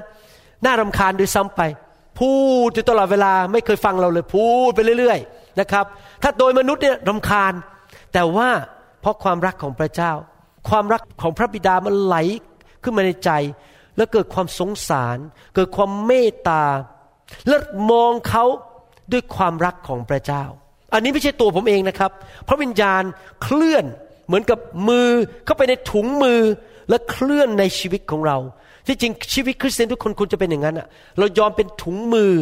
[0.65, 1.61] น่ารำคาญด้วยซ้ำไป
[2.19, 2.31] พู
[2.67, 5.85] ดอยู่ตลอดเวลาไม่เคยฟังเราเลย พูดไปเรื่อย ๆ นะครับ
[6.23, 7.53] ถ้าโดยมนุษย์เนี่ยรำคาญ
[8.13, 8.49] แต่ว่า
[9.01, 10.11] เพราะความรักของพระเจ้า
[10.69, 12.15] ความรักของพระบิดามันไหล
[12.83, 13.31] ขึ้นมาในใจ
[13.97, 15.17] แล้วเกิดความสงสาร
[15.55, 16.63] เกิดความเมตตา
[17.47, 17.55] และ
[17.91, 18.45] มองเขา
[19.11, 20.43] ด้วยความรักของพระเจ้า
[20.93, 22.11] อันนี้ไม่ใช่ตัวผมเองนะครับ
[22.47, 23.03] พระวิญญาณ
[23.43, 23.85] เคลื่อน
[24.27, 25.09] เหมือนกับมือ
[25.45, 26.41] เข้าไปในถุงมือ
[26.89, 28.37] และเคลื่อนในชีวิตของเรา
[28.87, 30.87] ที่จริงชีวิตคริสเตียนทุกคนควรจะเป็นอย่างนั้นอะ
[31.19, 32.33] เรายอมเป็นถุงมือ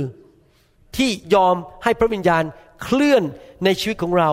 [0.95, 2.43] ที่ยอมให้พระวิญญาณ
[2.83, 3.23] เคลื่อน
[3.65, 4.31] ในชีวิตของเรา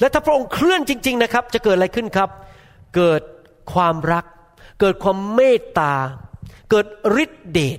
[0.00, 2.30] และถ้าพระองค์เคลื่อนจริง ๆนะครับ จะเกิดอะไรขึ้นครับ
[2.96, 3.22] เกิด
[3.72, 4.24] ความรัก
[4.80, 5.94] เกิดความเมตตา
[6.70, 6.86] เกิด
[7.22, 7.78] ฤทธิเดช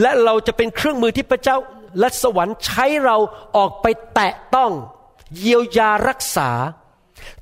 [0.00, 1.56] และเราจะเป็นเครื่องมือที่พระเจ้า
[1.98, 3.16] และสวรรค์ใช้เรา
[3.56, 4.72] ออกไปแตะต้อง
[5.38, 6.50] เยียวยารักษา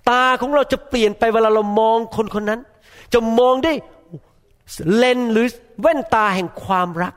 [0.08, 2.60] ตาของเราจะเปลี่ยนไปเวลาเรามองคนคนนั้น
[3.12, 3.72] จะมองได้
[4.96, 5.46] เลนหรือ
[5.80, 7.14] แว่นตาแห่งความรัก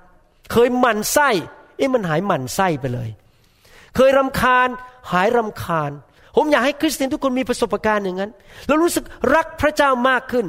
[0.52, 1.30] เคยหมั่นไส้
[1.78, 3.10] เอ๊ะมันหายหมั่นไส้ไปเลย
[3.96, 4.70] เคยรำคาญ
[5.12, 5.92] หายรำคาญ
[6.36, 8.32] ผมอยากให้คริสเตียนทุกคนมีประสบการณ์อย่างนั้น
[8.68, 10.46] แล้วรู้สึกรักพระเจ้ามากขึ้น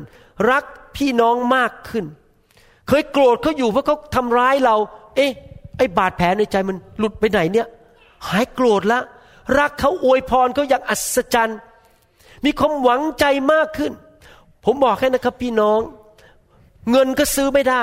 [0.50, 0.64] รัก
[0.96, 2.04] พี่น้องมากขึ้น
[2.88, 4.76] เคยโกรธเขาอยู่เพราะเขาทำร้ายเรา
[5.16, 5.32] เอ๊ะ
[5.76, 7.66] ไอ้บาดแผลในใจมันหลุดไปไหนเนี่ย
[8.28, 9.00] หายโกรธละ
[9.58, 11.58] รักเขาอวยพรเขาอย่างอัศจรรย์
[12.44, 13.92] มีความหวังใจมากขึ้น
[14.64, 15.80] ผมบอกให้นะครับพี่น้อง
[16.90, 17.82] เงินก็ซื้อไม่ได้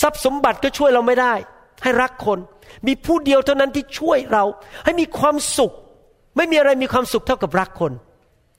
[0.00, 1.34] ทรัพย์สมบัติก็ช่วยเราไม่ได้
[1.82, 2.38] ให้รักคน
[2.86, 4.44] มีผู้เดียวเท่านั้นที่ช่วยเรา
[4.84, 5.72] ให้มีความสุข
[6.36, 7.92] ไม่มีอะไรมีความสุขเท่ากับรักคน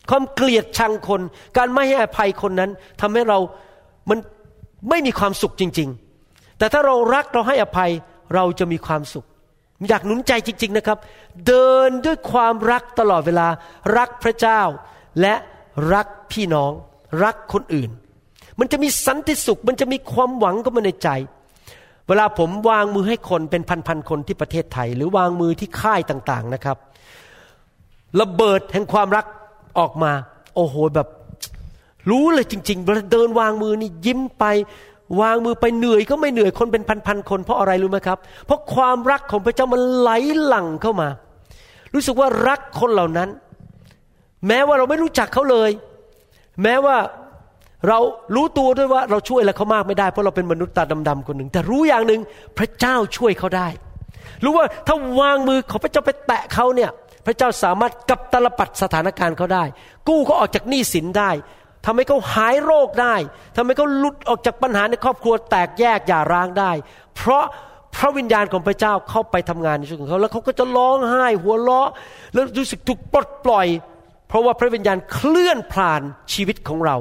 [0.10, 1.22] ความเกลียดชังคน
[1.58, 3.40] การไม่ให้อภัยคนนั้นทำให้เรา
[4.10, 4.20] มัน
[4.90, 6.01] ไม่มีความสุขจริงๆ
[6.62, 7.92] แต่ถ้าเรารักเราให้อภัย
[8.36, 9.26] เราจะมีความสุข
[9.90, 10.98] อยากหนุนใจจริง ๆนะครับ
[11.48, 13.48] เดินด้วยความรักตลอดเวลา
[13.98, 14.62] รักพระเจ้า
[15.22, 15.36] และ
[15.94, 16.72] รักพี่น้อง
[17.24, 17.90] รักคนอื่น
[18.60, 21.10] มันจะมีสันติสุข มันจะมีความหวังก็มาในใจ
[22.08, 26.78] เวลาผมวางมือให้คนเป็นพันๆคนที่ประเทศไทย หรือวางมือที่ค่ายต่างๆนะครับ
[28.22, 29.26] ระเบิดแห่งความรัก
[29.80, 30.12] ออกมา
[30.56, 31.08] โอ้โหแบบ
[32.10, 34.46] รู้เลยจริงๆเวลาเดินวางมือนี่ยิ้มไป
[35.20, 40.10] วางมือไปเหนื่อยก็ไม่เหนื่อยคนเป็นพันๆคน เพราะอะไรรู้ไหมครับ เพราะความรักของพระเจ้ามันไหล
[40.44, 41.10] หลั่งเข้ามา
[41.94, 43.30] รู้สึกว่ารักคนเหล่านั้น
[44.48, 45.72] แม้ว่าเราไม่รู้จักเขาเลย
[46.64, 46.98] แม้ว่า
[47.88, 48.00] เรา
[48.36, 52.22] รู้ตัวด้วยว่าเราช่วยอะไรเขามากไม่ได้เพราะเราเป็นมนุษย์ตาดำๆคนหนึ่ง แต่รู้อย่างหนึ่ง
[52.58, 53.68] พระเจ้าช่วยเขาได้
[54.44, 56.90] รู้ว่าถ้าวางมือของพระเจ้าไปแตะเขาเนี่ย
[57.26, 59.64] พระเจ้าสามารถกับตลปัดสถานการณ์เขาได้
[60.08, 61.32] กู้เขาออกจากหนี้สินได้
[61.86, 63.16] ทำให้เขาหายโรคได้
[63.56, 66.72] ทำให้เขาหลุดออกจากปัญหาในครอบครัวแตกแยกอย่าร้างได้
[67.16, 67.46] เพราะ
[67.96, 71.90] พระวิญญาณของพระเจ้าเข้าไปทำงานในชีวิตของเขา แล้วเขาก็จะร้องไห้ หัวเราะ
[72.34, 73.68] แล้วรู้สึกถูกปลดปล่อย
[74.28, 76.02] เพราะว่าพระวิญญาณเคลื่อนผ่าน
[76.34, 76.98] ชีวิตของเรา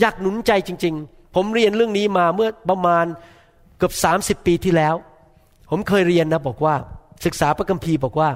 [0.00, 3.04] อยากหนุนใจจริง ๆ ผมเรียนเรื่องนี้มาเมื่อประมาณ
[3.78, 3.92] เกือบ
[4.40, 4.94] 30 ปีที่แล้ว
[5.70, 6.74] ผมเคยเรียนนะบอกว่า
[7.24, 8.30] ศึกษาพระคัมภีร์บอกว่า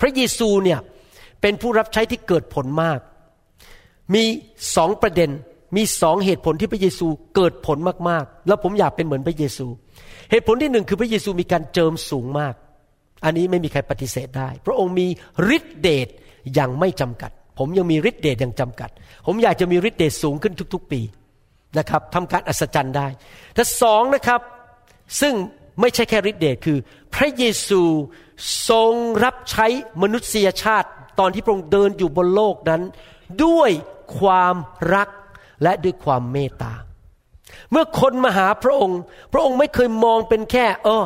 [0.00, 0.78] พระเยซูเนี่ย
[1.40, 2.98] เป็นผู้รับใช้ที่เกิดผลมาก
[4.14, 4.24] มี
[4.76, 5.30] สองประเด็น
[5.76, 9.66] มีสองเหตุผลที่พระเยซูเกิดผลมากๆ แล้วผมอยากเป็นเหมือนพระเยซู
[10.30, 12.54] เหตุผลที่หนึ่งคือพระเยซูมีการเจิมสูงมาก
[13.24, 15.06] อันนี้ไม่มีใครปฏิเสธได้ พระองค์มี
[15.56, 16.08] ฤทธิเดช
[16.54, 18.90] อย่างไม่จำกัด ผมยังมีฤทธิเดชอย่างจำกัด
[19.26, 21.00] ผมอยากจะมีฤทธิเดชสูงขึ้นทุก ๆ ปี
[21.78, 23.06] นะครับทำการอัศจรรย์ได้
[23.54, 24.40] แต่สองนะครับ
[25.20, 25.34] ซึ่ง
[25.80, 26.78] ไม่ใช่แค่ฤทธิเดชคือ
[27.14, 27.82] พระเยซู
[28.68, 28.92] ทรง
[29.24, 29.66] รับใช้
[30.02, 30.88] มนุษยชาติ
[31.20, 32.82] ตอนที่พระองค์เดินอยู่บนโลกนั้น
[33.44, 33.70] ด้วย
[34.18, 34.54] ความ
[34.94, 35.08] รัก
[35.62, 36.72] และด้วยความเมตตา
[37.70, 39.00] เมื่อคนมาหาพระองค์
[39.32, 41.04] พระองค์ไม่เคยมองเป็นแค่ เออ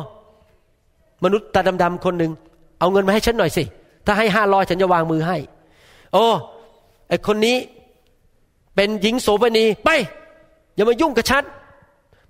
[1.23, 2.31] มนุษย์ตาดำๆคนหนึ่ง
[2.79, 3.63] เอาเงินมาให้ฉันหน่อยสิ
[4.05, 5.37] ถ้าให้ห้าร้อยฉันจะวางมือให้
[6.13, 6.25] โอ้
[7.09, 7.57] ไอคนนี้
[8.75, 9.89] เป็นหญิงโสเภณีไป
[10.75, 11.43] อย่ามายุ่งกับฉัน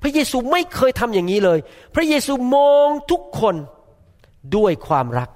[0.02, 1.60] พระเยซูไม่เคยทำอย่างนี้เลย
[1.96, 3.56] พระเยซูมองทุกคน
[4.56, 5.30] ด้วยความรัก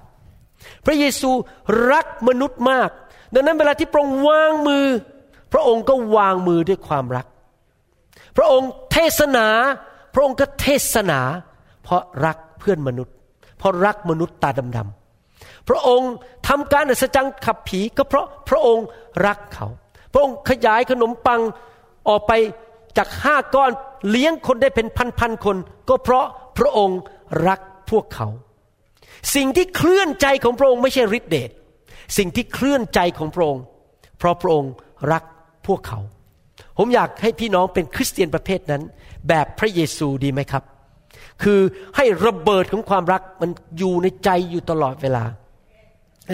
[0.86, 1.30] พระเยซู
[1.92, 2.90] รักมนุษย์มาก
[3.34, 4.86] ดังนั้นเวลาที่พระองค์วางมือ
[5.52, 7.26] พระองค์ก็วางมือด้วยความรัก
[8.36, 9.46] พระองค์เทศนา
[10.14, 11.20] พระองค์ก็เทศนา
[11.82, 13.14] เพราะรักเพื่อนมนุษย์
[13.58, 16.12] เพราะรักมนุษย์ตาดำๆพระองค์
[16.48, 18.86] ทำการอัศจรรย์ขับผีก็เพราะพระองค์
[19.26, 19.66] รักเขา
[20.12, 21.40] พระองค์ขยายขนมปัง
[22.08, 22.32] ออกไป
[22.96, 23.70] จากห้าก้อน
[24.10, 24.86] เลี้ยงคนได้เป็น
[25.18, 25.56] พันๆคน
[25.88, 26.26] ก็เพราะ
[26.58, 26.98] พระองค์
[27.48, 28.26] รักพวกเขา
[29.34, 31.50] สิ่งที่เคลื่อนใจของพระองค์ไม่ใช่ฤทธิเดช
[32.16, 33.64] สิ่งที่เคลื่อนใจของพระองค์
[34.18, 34.72] เพราะพระองค์
[35.12, 35.24] รัก
[35.66, 36.00] พวกเขา
[36.78, 38.82] ผมอยากให้พี่น้องเป็นคริสเตียนประเภทนั้น
[39.28, 40.62] แบบพระเยซูดีไหมครับ
[41.42, 41.60] คือ
[41.96, 45.24] ให้ระเบิดของความรักมันอยู่ในใจอยู่ตลอดเวลา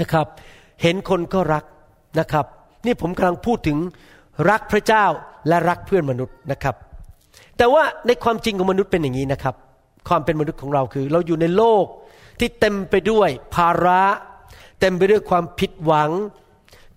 [0.01, 0.27] นะครับ
[0.83, 1.65] เห็นคนก็รัก
[2.21, 2.47] นะครับ
[2.87, 3.79] นี่ผมกำลังพูดถึง
[4.51, 5.05] รักพระเจ้า
[5.49, 6.75] และรักเพื่อนมนุษย์นะครับ
[7.57, 9.55] แต่ว่าในความจริงของมนุษย์เป็นอย่างนี้นะครับ
[10.09, 11.85] ความเป็นมนุษย์ของเราคือ เราอยู่ในโลก
[12.41, 14.03] ที่เต็มไปด้วยภาระ
[14.81, 16.11] เต็มไปด้วยความผิดหวัง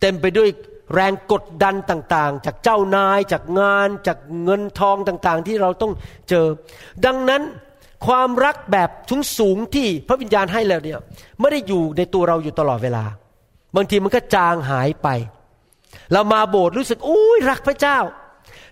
[0.01, 0.49] เต็มไปด้วย
[0.93, 5.91] แรงกดดันต่างๆ จากเจ้านายจากงาน จากเงินทองต่างๆ ที่เราต้อง
[6.29, 6.45] เจอ
[7.05, 7.41] ดังนั้น
[8.07, 10.99] ความรักแบบทุงสูงที่พระวิญญาณให้แล้วเนี่ย
[11.39, 13.03] ไม่ได้อยู่ในตัวเราอยู่ตลอดเวลา
[13.75, 15.07] บางทีมันก็จางหายไป
[16.13, 17.97] เรามาโบสถ์รู้สึกอุ้ยรักพระเจ้า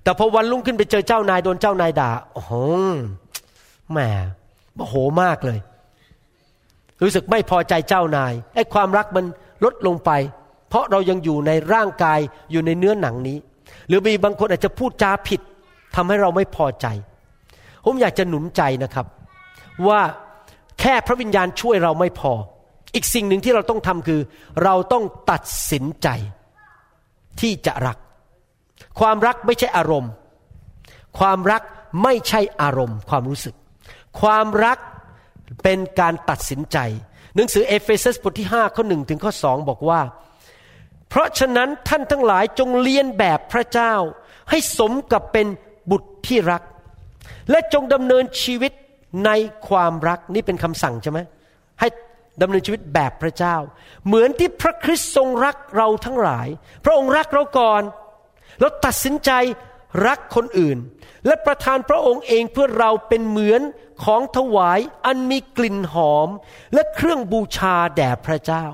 [0.04, 2.54] แต่พอวันรุ่งขึ้นไปเจอเจ้านายโดนเจ้านายด่าโอ้โห
[3.92, 4.00] แหม
[4.76, 5.60] โมโหมากเลย
[7.04, 9.26] รู้สึกไม่พอใจเจ้านายไอ้ความรักมัน
[9.66, 10.12] ลดลงไป
[10.70, 12.20] เพราะเรายังอยู่ในร่างกาย
[12.52, 13.38] อยู่ในเนื้อหนังนี้
[13.88, 15.42] หรือมีบางคนอาจจะพูดจาผิด
[15.96, 16.88] ทำให้เราไม่พอใจ
[17.86, 19.06] ผมอยากจะหนุนใจนะครับ
[19.88, 20.02] ว่า
[20.80, 22.32] แค่พระวิญญาณช่วยเราไม่พอ
[22.96, 24.22] อีกสิ่งหนึ่งที่เราต้องทำคือ
[24.64, 26.08] เราต้องตัดสินใจ
[27.40, 27.98] ที่จะรัก
[29.00, 30.12] ความรักไม่ใช่อารมณ์
[31.20, 31.62] ความรัก
[32.04, 33.56] ไม่ใช่อารมณ์ ความรู้สึก
[34.22, 34.78] ความรัก
[35.64, 36.78] เป็นการตัดสินใจ
[37.36, 40.02] หนังสือเอเฟซัสบทที่5ข้อ1ถึงข้อ2บอกว่า
[41.10, 43.94] เพราะฉะนั้นท่านทั้งหลายจงเลียนแบบพระเจ้า
[44.50, 45.48] ให้สมกับเป็น
[45.92, 46.64] บุตรที่รัก
[47.50, 48.72] และจงดำเนินชีวิต
[49.26, 49.32] ใน
[49.68, 51.20] ความรักนี่เป็นคำสั่งใช่ไหม
[51.80, 51.88] ให้
[52.42, 53.56] ดำเนินชีวิตแบบพระเจ้า
[54.08, 56.48] เหมือนที่พระคริสต์ทรงรักเราทั้งหลาย
[56.86, 57.82] พระองค์รักเราก่อน
[58.60, 59.32] แล้วตัดสินใจ
[60.08, 60.78] รักคนอื่น
[61.26, 63.62] และประทานพระองค์เองเพื่อเราเป็นเหมือน
[64.04, 66.30] ของถวายอันมีกลิ่นหอม
[66.74, 68.66] และเครื่องบูชาแด่พระเจ้า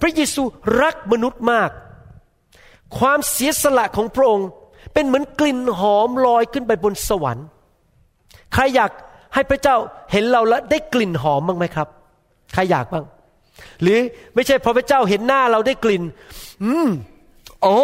[0.00, 0.42] พระเยซู
[0.82, 1.70] รักมนุษย์มาก
[2.98, 4.48] ความเสียสละของพระองค์
[4.94, 7.46] เป็นเหมือนกลิ่นหอมลอยขึ้นไปบนสวรรค์
[8.52, 8.90] ใครอยาก
[9.34, 9.76] ให้พระเจ้า
[10.12, 11.88] เห็นเราแล้วได้กลิ่นหอมบ้างไหมครับ
[12.52, 13.04] ใครอยากบ้าง
[13.82, 13.98] หรือ
[14.34, 16.02] ไม่ใช่พอพระเจ้าเห็นหน้าเราได้กลิ่น
[16.62, 16.88] อืม
[17.62, 17.76] โอ้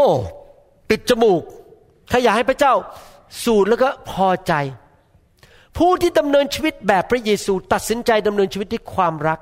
[0.91, 1.43] ปิดจมูก
[2.09, 2.73] ใครอยากให้พระเจ้า
[3.45, 4.53] สูดแล้วก็พอใจ
[5.77, 9.41] ผู้ที่ดำเนินชีวิตแบบพระเยซู ตัดสินใจดำเนินชีวิตด้วยความรัก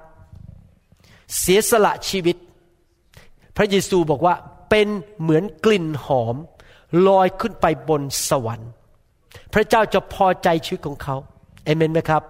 [1.38, 2.36] เสียสละชีวิต
[3.56, 4.34] พระเยซูบอกว่า
[4.70, 4.88] เป็น
[5.20, 6.36] เหมือนกลิ่นหอม
[7.06, 8.70] ลอยขึ้นไปบนสวรรค์
[9.54, 11.16] พระเจ้าจะพอใจชีวิตของเขา
[11.64, 12.22] เอเมนไหมครับ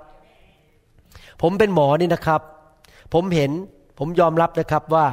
[1.43, 2.40] ผมเป็นหมอนี่นะครับ
[3.14, 3.51] ผมเห็น
[3.99, 5.07] ผมยอมรับนะครับว่า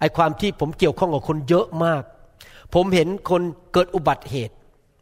[0.00, 2.02] ไอความที่ผมเกี่ยวข้องกับคนเยอะมาก
[2.74, 3.42] ผมเห็นคน
[3.72, 4.54] เกิดอุบัติเหตุ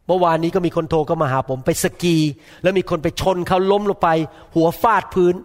[0.07, 2.15] เมื่อวานนี้ก็มีคนโทรก็มาหาผมไปสกี
[2.63, 4.09] แล้วมีคนไปชนเขาล้มลงไป
[4.55, 5.35] หัวฟาดพื้น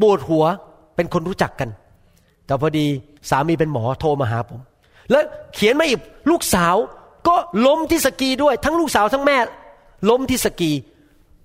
[0.00, 0.44] ปวดหัว
[0.96, 1.70] เป็นคนรู้จักกัน
[2.46, 2.86] แต่พอดี
[3.30, 4.60] สามีเป็นหมอโทรมาหาผม
[5.10, 6.76] แล้วเขียนมาอีกลูกสาว
[7.28, 9.38] ก็ล้มที่สกีด้วย ทั้งลูกสาวทั้งแม่
[10.10, 10.70] ล้มที่สกี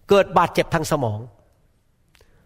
[0.10, 1.20] เกิดบาดเจ็บทางสมอง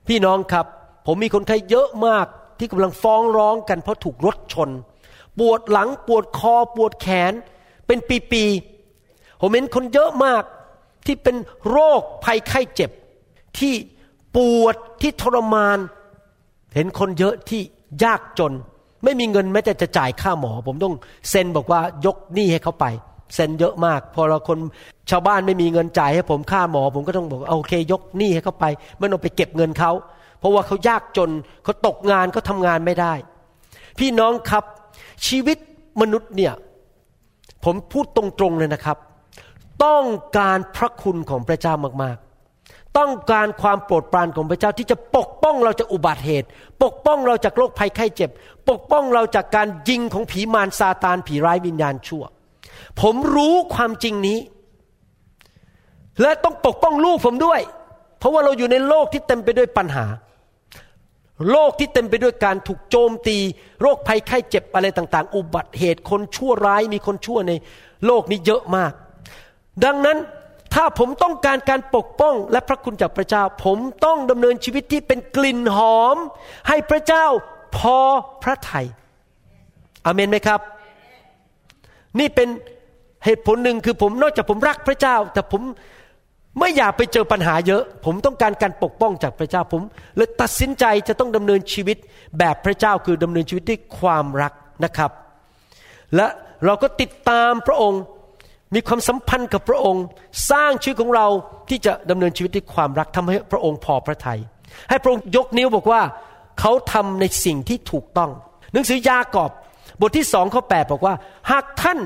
[0.07, 0.65] พี่น้องครับ
[1.05, 2.25] ผมมีคนไข้เยอะมาก
[2.59, 4.69] ที่กำลังฟ้องร้องกันเพราะถูกรถชน
[5.39, 7.33] ปวดหลังปวดคอปวดแขน
[7.87, 7.99] เป็น
[8.31, 8.78] ปีๆ
[9.41, 10.43] ผมเห็นคนเยอะมาก
[11.05, 11.35] ที่เป็น
[11.69, 12.91] โรคภัยไข้เจ็บ
[13.59, 13.73] ที่
[14.35, 15.77] ปวดที่ทรมาน
[16.75, 17.61] เห็นคนเยอะที่
[18.03, 18.53] ยากจน
[19.03, 20.95] ไม่มีเงินแม้แต่จะจ่ายค่าหมอ ผมต้อง
[21.29, 22.85] เซ็นบอกว่ายกหนี้ให้เขาไป
[23.35, 24.57] เซ็นเยอะมาก พอเราคน
[25.09, 28.65] ชาวบ้านไม่มีเงินจ่ายให้ผมค่าหมอ ผมก็ต้องบอกโอเค ยกหนี้ให้เขาไป
[28.97, 29.91] ไม่ต้องไปเก็บเงินเขา
[30.39, 31.29] เพราะว่าเขายากจน
[31.63, 33.13] เขาตกงานเขาทำงานไม่ได้
[33.99, 34.63] พี่น้องครับ
[35.27, 35.57] ชีวิต
[36.01, 36.53] มนุษย์เนี่ย
[37.65, 38.97] ผมพูดตรงๆเลยนะครับ
[39.85, 40.05] ต้อง
[40.37, 46.47] การพระคุณของพระเจ้ามากๆ ต้องการความโปรดปรานของพระเจ้าที่จะปกป้องเราจากอุบัติเหตุ
[46.83, 48.29] ปกป้องเราจากโรคภัยไข้เจ็บ
[48.69, 52.23] ปกป้องเราจากการยิงของผีมารซาตานผีร้ายวิญญาณชั่ว
[53.01, 54.39] ผมรู้ความจริงนี้
[56.21, 57.61] และต้องปกป้องลูกผมด้วย
[58.19, 60.05] เพราะว่าเราอยู่ในโลกที่เต็มไปด้วยปัญหา
[61.51, 63.37] โลกที่เต็มไปด้วยการถูกโจมตี
[63.81, 67.53] โรคภัยไข้เจ็บอะไรต่าง ๆ อุบัติเหตุคนชั่วร้ายมีคนชั่วใน
[68.05, 68.93] โลกนี้เยอะมาก
[69.85, 70.17] ดังนั้น
[70.73, 76.17] ถ้าผมต้องการการปกป้องและพระคุณจากพระเจ้า ผมต้องดำเนินชีวิตที่เป็นกลิ่นหอม
[76.67, 77.25] ให้พระเจ้า
[77.77, 77.97] พอ
[78.43, 78.85] พระทยัย
[80.05, 80.59] อเมนไหมครับ
[82.19, 82.47] นี่เป็น
[83.25, 85.61] เหตุผลหนึ่งคือผมนอกจากผมรักพระเจ้า แต่ผม
[86.59, 89.81] ไม่อยากไปเจอปัญหาเยอะ ผมต้องการการปกป้องจากพระเจ้าผม
[90.15, 91.97] เลยตัดสินใจจะต้องดำเนินชีวิต
[92.39, 95.11] แบบพระเจ้าคือดำเนินชีวิตด้วยความรักนะครับ
[96.15, 96.27] และ
[96.65, 98.01] เราก็ติดตามพระองค์
[98.73, 100.05] มีความสัมพันธ์กับพระองค์
[100.51, 101.27] สร้างชีวิตของเรา
[101.69, 104.39] ที่จะดำเนินชีวิตด้วยความรักทำให้พระองค์พอพระทยัย
[104.89, 106.01] ให้พระองค์ยกนิ้วบอกว่า
[106.59, 108.31] เขาทำในสิ่งที่ถูกต้อง
[108.73, 109.51] หนังสือยากอบ
[110.01, 111.13] บทที่สองข้อแปบอกว่า
[111.51, 111.99] หากท่าน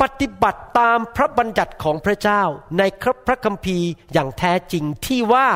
[0.00, 2.42] ปฏิบัติตามพระบัญญัติของพระเจ้า
[2.78, 5.48] ในครับพระคัมภีร์อย่างแท้จริงที่ว่า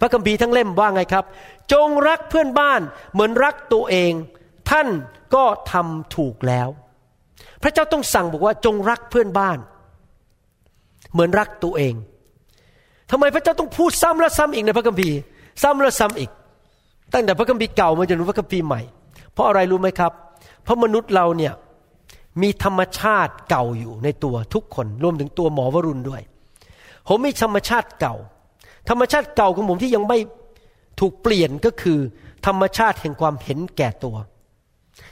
[0.00, 1.24] พระคัมภีร์ทั้งเล่มว่าไงครับ
[1.72, 2.80] จงรักเพื่อนบ้าน
[3.12, 4.12] เหมือนรักตัวเอง
[4.70, 4.88] ท่าน
[5.34, 6.68] ก็ทำถูกแล้ว
[7.62, 9.58] พระเจ้าต้องสั่งบอกว่าจงรักเพื่อนบ้าน
[11.14, 11.94] เหมือนรักตัวเอง
[13.10, 15.16] ทำไมพระเจ้าต้องพูดซ้ำและซ้ำอีกในพระคัมภีร์
[15.62, 16.30] ซ้ำและซ้ำอีก
[17.12, 18.80] ตั้งแต่พระคัมภีร์เก่ามาจนถึงพระคัมภีร์ใหม่
[19.32, 20.12] เพราะอะไรรู้ไหมครับ
[20.62, 21.52] เพราะมนุษย์เราเนี่ย
[22.42, 26.22] มีธรรมชาติเก่าอยู่ในตัวทุกคนรวมถึงตัวหมอวรุณด้วย
[27.08, 28.14] ผมมีธรรมชาติเก่า
[28.88, 30.18] ธรรมชาติเก่าของผมที่ยังไม่
[31.00, 31.98] ถูกเปลี่ยนก็คือ
[32.46, 34.16] ธรรมชาติแห่งความเห็นแก่ตัว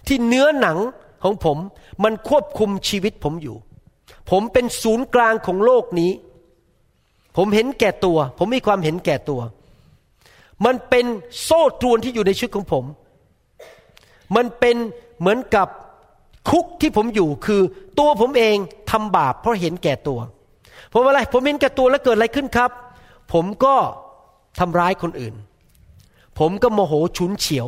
[0.07, 0.79] ที่เนื้อหนัง
[1.25, 1.59] ของผม
[2.05, 3.57] มันควบคุมชีวิตผมอยู่
[4.31, 6.13] ผมเป็นศูนย์กลางของโลกนี้
[7.37, 9.41] ผมเห็นแก่ตัว ผมมีความเห็นแก่ตัว
[10.65, 11.07] มันเป็น
[11.43, 12.85] โซ่ตรวนที่อยู่ในชีวิตของผม
[14.37, 14.77] มันเป็น
[15.21, 15.69] เหมือนกับ
[16.51, 17.61] คุกที่ผมอยู่คือ
[17.99, 18.57] ตัวผมเอง
[18.91, 20.19] ทำบาปเพราะเห็นแก่ตัว
[20.93, 22.71] ผมอะไรผมเห็นแก่ตัวแล้วเกิดอะไรขึ้นครับ
[23.33, 23.75] ผมก็
[24.61, 25.35] ทำร้ายคนอื่น
[26.39, 27.67] ผมก็โมโหฉุนเฉียว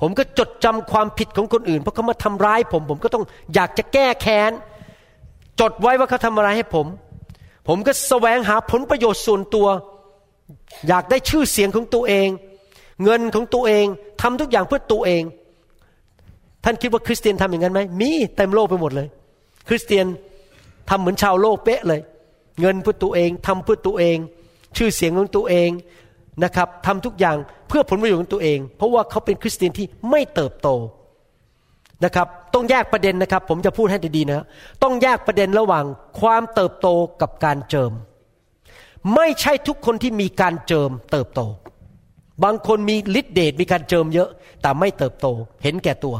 [0.00, 4.52] ผมก็จดจำความผิดของคนอื่น เพราะเขามาทำร้ายผม ผมก็ต้องอยากจะแก้แค้น
[5.60, 6.86] จดไว้ว่าเขาทำอะไรให้ผม
[7.68, 9.68] ผมก็แสวงหาผลประโยชน์ส่วนตัว
[10.88, 12.28] อยากได้ชื่อเสียงของตัวเอง
[13.04, 13.86] เงินของตัวเอง
[14.22, 15.22] ทำทุกอย่างเพื่อตัวเอง
[16.64, 19.08] ท่านคิดว่าคริสเตียนทำอย่างนั้นไหมมีเต็มโลกไปหมดเลย
[19.68, 20.06] คริสเตียน
[20.88, 22.00] ทำเหมือนชาวโลกเป๊ะเลย
[22.60, 24.16] เงินเพื่อตัวเองทำเพื่อตัวเอง
[24.76, 25.70] ชื่อเสียงของตัวเอง
[26.44, 27.36] นะครับทำทุกอย่าง
[27.68, 30.68] เพื่อผลประโยชน์ของตัวเอง เพราะว่าเขาเป็นคริสเตียนที่ไม่เติบโต
[32.04, 34.44] นะครับ ต้องแยกประเด็นนะครับ ผมจะพูดให้ดีๆนะ
[34.82, 35.84] ต้องแยกประเด็นระหว่าง
[36.20, 36.88] ความเติบโต
[37.20, 37.92] กับการเจิม
[39.14, 41.40] ไม่ใช่ทุกคนที่มีการเจิมเติบโต
[42.44, 44.28] บางคนมีฤทธิเดชมีการเจิมเยอะ
[44.62, 45.26] แต่ไม่เติบโต
[45.62, 46.14] เห็นแก่ตัว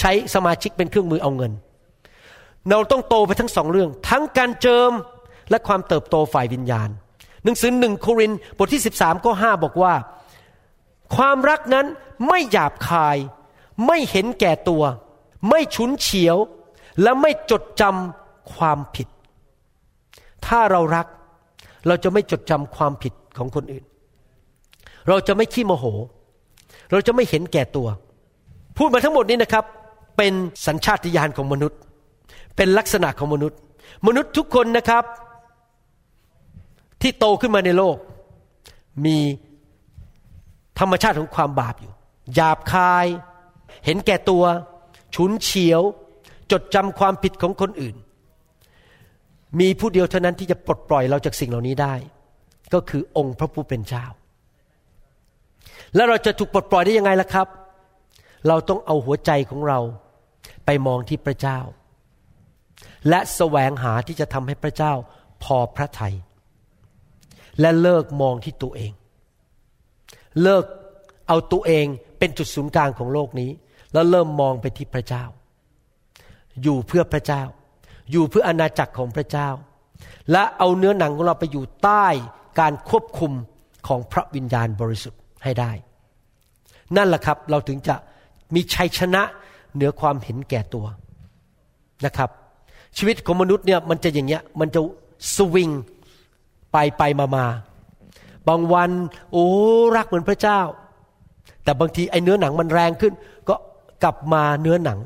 [0.00, 1.52] ใช้สมาชิกเป็นเครื่องมือเอาเงิน
[2.70, 4.92] เราต้องโตไปทั้งสองเรื่อง ทั้งการเจิม
[5.50, 6.88] และความเติบโตฝ่ายวิญญาณ
[7.44, 9.94] หนังสือหนึ่งโครินบทที่ 13ข้อ5บอกว่า
[11.16, 11.86] ความรักนั้น
[12.28, 13.16] ไม่หยาบคาย
[13.86, 14.82] ไม่เห็นแก่ตัว
[15.48, 16.36] ไม่ฉุนเฉียว
[17.02, 19.08] และไม่จดจำความผิด
[20.46, 21.06] ถ้าเรารัก
[21.86, 23.84] เราจะไม่จดจำความผิดของคนอื่น
[25.08, 25.84] เราจะไม่ขี้โมโห
[26.92, 27.88] เราจะไม่เห็นแก่ตัว
[28.76, 29.64] พูดมาทั้งหมดนี้นะครับ
[30.16, 30.32] เป็น
[30.66, 31.78] สัญชาตญาณของมนุษย์
[32.56, 33.58] เป็นลักษณะของมนุษย์
[34.06, 35.04] มนุษย์ทุกคนนะครับ
[37.02, 37.96] ที่โตขึ้นมาในโลก
[39.04, 39.16] มี
[40.78, 41.92] ธรรมชาติของความบาปอยู่
[42.34, 43.06] หยาบคาย
[43.84, 44.44] เห็นแก่ตัว
[45.14, 45.82] ฉุนเฉียว
[46.52, 47.96] จดจำความผิดของคนอื่น
[49.60, 51.94] มีผู้เดียวเท่านั้นที่จะปลดปล่อยเราจากสิ่งเหล่านี้ได้
[52.74, 54.04] ก็คือองค์พระผู้เป็นเจ้า
[55.94, 57.48] แล้วเราจะถูกปลดปล่อยได้ยังไงล่ะครับ
[58.48, 59.78] เราต้องเอาหัวใจของเรา
[60.64, 61.58] ไปมองที่พระเจ้า
[63.08, 64.92] และแสวงหาที่จะทำให้พระเจ้า
[65.44, 66.14] พอพระทยัย
[67.60, 68.92] และเลิกมองที่ตัวเอง
[70.42, 70.64] เลิก
[71.28, 71.86] เอาตัวเอง
[72.18, 73.50] เป็นจุดศูนย์กลางของโลกนี้
[73.92, 75.24] แล้วเริ่มมองไปที่พระเจ้า
[76.62, 77.42] อยู่เพื่อพระเจ้า
[78.10, 79.48] อยู่เพื่ออาณาจักรของพระเจ้า
[80.32, 82.06] และเอาเนื้อหนังของเราไปอยู่ใต้
[82.60, 83.32] การควบคุม
[83.86, 85.70] ของพระวิญญาณบริสุทธิ์ให้ได้
[86.96, 87.94] นั่นแหละครับเราถึงจะ
[88.54, 89.22] มีชัยชนะ
[89.74, 90.86] เหนือความเห็นแก่ตัว
[92.04, 92.30] นะครับ
[92.96, 94.80] ชีวิตของมนุษย์เนี่ยมันจะอย่างเงี้ยมันจะ
[95.36, 95.70] สวิง
[96.72, 97.46] ไปไปมามา
[98.48, 98.90] บางวัน
[99.32, 99.46] โอ้
[99.96, 100.60] รักเหมือนพระเจ้า
[101.64, 103.12] แต่บางทีไอ้เนื้อหนังมันแรงขึ้น
[104.02, 104.98] กลับมาเนื้อหนัง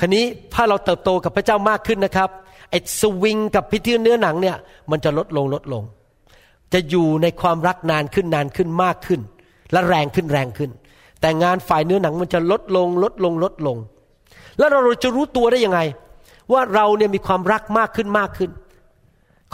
[0.00, 2.30] คันนี้ถ้าเราเติบโตกับพระเจ้ามากขึ้นนะครับ
[2.70, 4.56] ไอ้สวิงกับพิธีเนื้อหนังเนี่ย
[4.90, 5.82] มันจะลดลงลดลง
[6.72, 9.20] จะอยู่ในความรักนานขึ้นนานขึ้นมากขึ้น
[9.72, 10.70] และแรงขึ้นแรงขึ้น
[11.20, 13.76] แต่งานฝ่ายเนื้อหนังมันจะลดลงลดลงลดลง
[14.58, 15.80] แล้วเราจะรู้ตัวได้ยังไง
[16.52, 18.50] ว่าเราเนี่ยมีความรักมากขึ้นมากขึ้น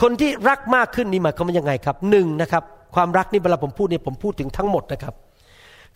[0.01, 2.63] คนที่รักมากขึ้นนี่หมายความว่ายังไงครับหนึ่งนะครับ
[2.95, 5.13] ความรักนี่เวลาผมพูดเนี่ยผมพูดถึงทั้งหมดนะครับ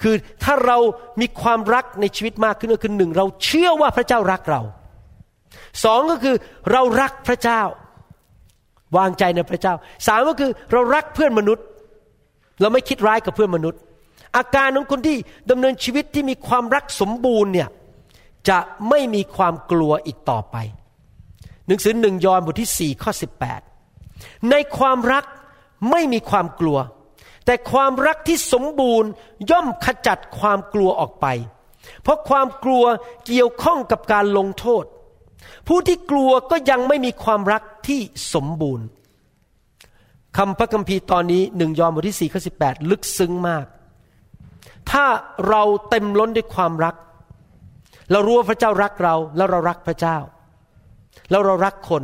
[0.02, 0.78] คือถ้าเรา
[1.22, 4.62] มีความรักในชีวิตมากขึ้นก็คือหนึ่งเราเชื่อว่าพระเจ้ารักเรา
[5.84, 6.36] สองก็คือ
[6.72, 7.62] เรารักพระเจ้า
[8.98, 9.74] วางใจในพระเจ้า
[10.08, 11.66] สามก็คือเรารักเพื่อนมนุษย์
[12.62, 13.80] เราไม่คิดร้ายกับเพื่อนมนุษย์
[14.38, 15.18] อาการของคนที่
[15.50, 17.70] ดำเนินชีวิตที่มีความรักสมบูรณ์เนี่ย
[18.50, 20.56] จะไม่มีความกลัวอีกต่อไป
[21.68, 23.62] หนังสือหนึ่งยอห์นบทที่สี่ข้อสิบแปด
[24.52, 25.24] ในความรัก
[25.92, 26.78] ไม่มีความกลัว
[27.48, 29.10] แต่ความรักที่สมบูรณ์
[29.52, 31.26] ย่อมขจัดความกลัวออกไป
[32.04, 32.86] เพราะความกลัว
[33.26, 34.84] เกี่ยวข้องกับการลงโทษ
[35.68, 38.00] ผู้ที่กลัวก็ยังไม่มีความรักที่
[38.34, 38.86] สมบูรณ์
[40.38, 43.66] คำพระคัมภีร์ตอนนี้หนึ่งยอห์นบทที่สี่ข้อสิบแปดลึกซึ้งมาก
[44.92, 45.06] ถ้า
[45.50, 46.96] เราเต็มล้นด้วยความรัก
[48.12, 50.18] เรารู้ว่าพระเจ้ารักเราแล้วเรารักพระเจ้า
[51.30, 52.04] แล้วเรารักคน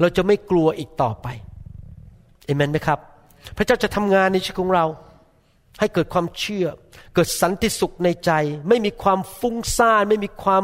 [0.00, 1.26] เราจะไม่กลัวอีกต่อไป
[2.44, 2.98] เอเมนไหมครับ
[3.56, 4.86] พระเจ้าจะทำงานในชีวิตของเรา
[5.80, 6.66] ให้เกิดความเชื่อ
[7.14, 8.30] เกิดสันติสุขในใจ
[8.68, 10.62] ไม่มีความฟุ้งซ่าน ไม่มีความ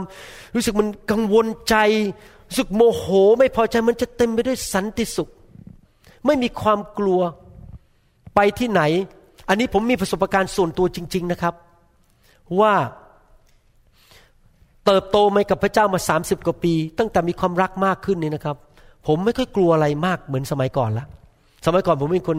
[0.54, 1.76] รู้สึกมันกังวลใจ
[2.48, 3.04] รู้สึกโมโห
[3.38, 5.28] ไม่พอใจมันจะเต็มไปด้วยสันติสุข
[6.26, 7.20] ไม่มีความกลัว
[8.34, 8.82] ไปที่ไหน
[9.48, 11.54] อันนี้ผมมีประสบการณ์ส่วนตัวจริง ๆนะครับ
[12.60, 12.74] ว่า
[14.86, 18.56] เติบโตมากับพระเจ้ามา 30 กว่าปี ตั้งแต่มีความรักมากขึ้นนี่นะครับ
[19.06, 21.06] ผมไม่ค่อยกลัวอะไรมากเหมือนสมัยก่อนละ
[21.66, 22.38] สมัยก่อนผมเป็นคน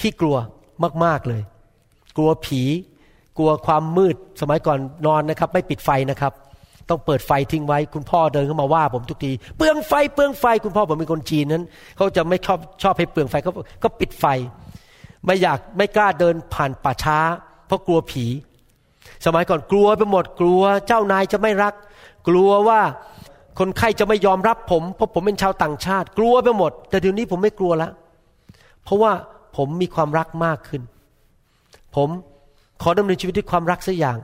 [0.00, 0.36] ขี้กลัว
[1.04, 1.42] มาก ๆเลย
[2.16, 2.62] กลัวผี
[3.38, 6.32] กลัวความมืด สมัยก่อนนอนนะครับ ไม่ปิดไฟนะครับ
[6.88, 11.64] ต้องเปิดไฟทิ้งไว้ คุณพ่อเดินเข้ามาว่า ผมทุกทีเปลืองไฟเปลืองไฟ คุณพ่อผมเป็นคนจีนนั้น
[11.96, 14.24] เขาจะไม่ชอบชอบให้เปลืองไฟเขาก็ปิดไฟ
[15.26, 17.18] ไม่อยากไม่กล้าเดินผ่านป่าช้า
[17.66, 18.24] เพราะกลัวผี
[19.26, 21.74] สมัยก่อนกลัวไปหมดกลัว เจ้านายจะไม่รัก
[22.28, 22.80] กลัวว่า
[23.58, 27.92] คนไข้จะไม่ยอมรับผมเพราะผมเป็นชาวต่างชาติ กลัวไปหมด แต่เดี๋ยวนี้ผมไม่กลัวแล้ว
[28.88, 29.14] เพราะว่า
[29.56, 30.82] ผมมีความรักมากขึ้น
[31.96, 32.08] ผม
[32.82, 34.18] ขอดำเนินชีวิตด้วยความรักสักอย่าง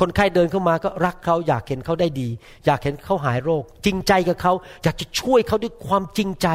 [0.00, 2.28] คนไข้เดินเข้ามาก็รักเขาอยากเห็นเขาได้ดี
[2.66, 4.52] อยากเห็นเขาหายโรค จริงใจกับเขา
[4.82, 6.48] อยากจะช่วยเขาด้วยความจริงใจ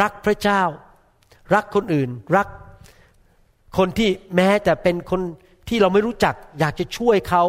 [0.00, 0.62] รักพระเจ้า
[1.54, 2.48] รักคนอื่น รัก
[3.78, 5.20] คนที่แม้แต่เป็นคน
[5.68, 7.42] ที่เราไม่รู้จัก อยากจะช่วยเขา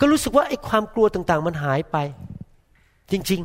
[0.00, 1.96] ก็รู้สึกว่าไอ้ความกลัวต่างๆ มันหายไป
[3.10, 3.40] จริง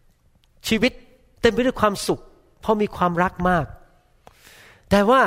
[0.00, 0.92] ๆ ชีวิต
[1.40, 2.20] เต็มไปด้วยความสุข
[2.60, 3.66] เพราะมีความรักมาก
[4.90, 5.20] แต่ว่า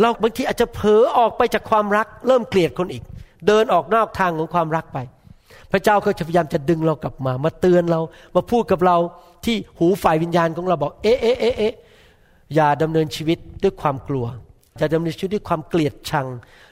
[0.00, 3.02] เราบางทีอาจจะเผลอออกไปจากความรัก เริ่มเกลียดคนอีก
[3.46, 4.98] เดินออกนอกทางของความรักไป
[5.72, 8.00] พระเจ้าก็จะพยายามจะดึงเรากลับมา มาเตือนเรา
[8.36, 8.96] มาพูดกับเรา
[9.44, 11.74] ที่หูฝ่ายวิญญาณของเราบอก เอ๊ะเอ๊ะเอ๊ะเอ๊ะ
[12.54, 14.26] อย่าดำเนินชีวิตด้วยความกลัว
[14.80, 16.26] จะดำเนินชีวิตด้วยความเกลียดชัง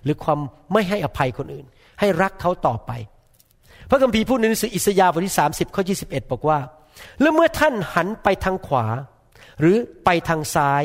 [0.04, 0.38] หรือความ
[0.72, 1.66] ไม่ให้อภัยคนอื่น
[2.00, 2.90] ให้รักเขาต่อไป
[3.88, 6.58] พระคัมภีร์พูดในหนังสืออิสยาห์บทที่30ข้อ21 บอกว่า
[7.20, 8.86] แล้วเมื่อท่านหันไปทางขวา
[9.60, 10.82] หรือไปทางซ้าย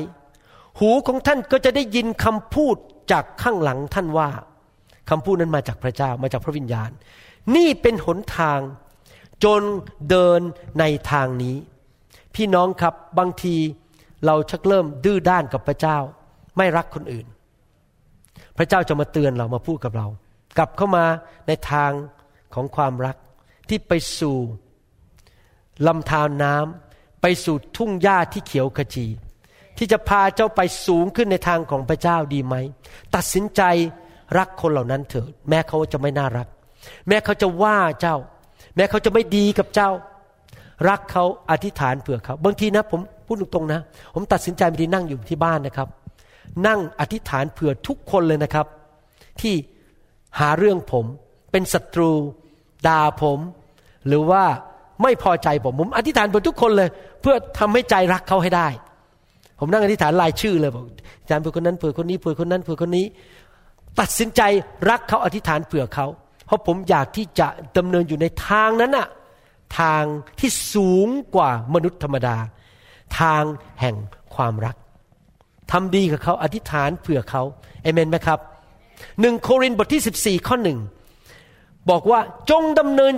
[0.80, 2.76] หูของท่านก็จะได้ยินคำพูด
[3.12, 4.30] จากข้างหลังท่านว่า
[5.10, 6.90] คำพูดนั้นมาจากพระเจ้ามาจากพระวิญญาณ
[7.56, 8.60] นี่เป็นหนทาง
[9.44, 9.62] จน
[10.10, 10.42] เดิน
[10.80, 11.56] ในทางนี้
[12.36, 13.56] พี่น้องครับบางที
[14.26, 15.98] เราชักเริ่มดื้อด้านกับพระเจ้า
[16.58, 17.26] ไม่รักคนอื่น
[18.58, 20.08] พระเจ้าจะมาเตือนเรามาพูดกับเรา
[20.58, 21.06] กลับเข้ามา
[21.48, 21.92] ในทาง
[22.54, 23.18] ของความรัก
[23.70, 24.38] ที่ไปสู่
[25.88, 29.06] ลำธารน้ำไปสู่ทุ่งหญ้าที่เขียวขจี
[29.78, 32.56] ที่จะพาเจ้าไปสูงขึ้นในทางของพระเจ้าดีไหม
[33.16, 33.62] ตัดสินใจ
[34.38, 36.48] รักคนเหล่านั้นเถิดแม้เขาจะไม่น่ารัก
[37.08, 38.16] แม้เขาจะว่าเจ้า
[38.76, 39.90] แม้เขาจะไม่ดีกับเจ้า
[40.90, 43.82] รักเขาอธิษฐานเผื่อเขาบางทีนะผมพูดตรงๆนะ
[44.14, 45.88] ผมตัดสินใจบางทีนั่งอยู่ที่บ้านนะครับ
[46.68, 48.68] นั่งอธิษฐานเผื่อทุกคนเลยนะครับ
[49.42, 49.56] ที่
[50.40, 51.06] หาเรื่องผม
[51.52, 52.12] เป็นศัตรู
[52.88, 53.40] ด่าผม
[54.08, 54.44] หรือว่า
[55.04, 56.90] ไม่พอใจผมผมอธิษฐานเผื่อทุกคนเลย
[57.22, 58.68] เพื่อทำให้ใจรักเขาให้ได้
[59.60, 60.86] ผมนั่งอธิษฐานรายชื่อเลยบอก
[61.22, 63.06] อาจารย์เผื่อคนนั้นเผื่อคนนี้เผื่อคนนั้นเผื่อคนนี้
[64.00, 64.42] ตัดสินใจ
[64.90, 66.06] รักเขาอธิษฐานเผื่อเขา
[66.46, 67.48] เพราะผมอยากที่จะ
[67.78, 69.08] ดำเนินอยู่ในทางนั้นอะ
[69.80, 70.04] ทาง
[70.40, 72.36] ที่สูงกว่ามนุษย์ธรรมดา
[73.20, 73.44] ทาง
[73.82, 73.96] แห่ง
[74.36, 74.76] ความรัก
[75.72, 77.44] ทำดีกับเขาอธิษฐานเผื่อเขา
[77.82, 78.40] เอเมนไหมครับ
[79.22, 80.80] หนึ่งโครินธ์บทที่ 14 ข้อหนึ่ง
[81.90, 83.14] บอกว่าจงดำเนิน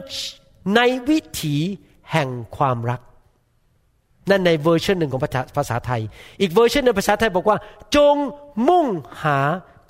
[0.75, 1.55] ในวิถี
[2.11, 3.01] แห่งความรัก
[4.29, 5.21] นั่นในเวอร์ชันหนึ่งของ
[5.57, 6.01] ภาษาไทย
[6.41, 7.57] อีกเวอร์ชันในภาษาไทยบอกว่า
[7.95, 8.15] จง
[8.67, 8.85] มุ่ง
[9.23, 9.39] หา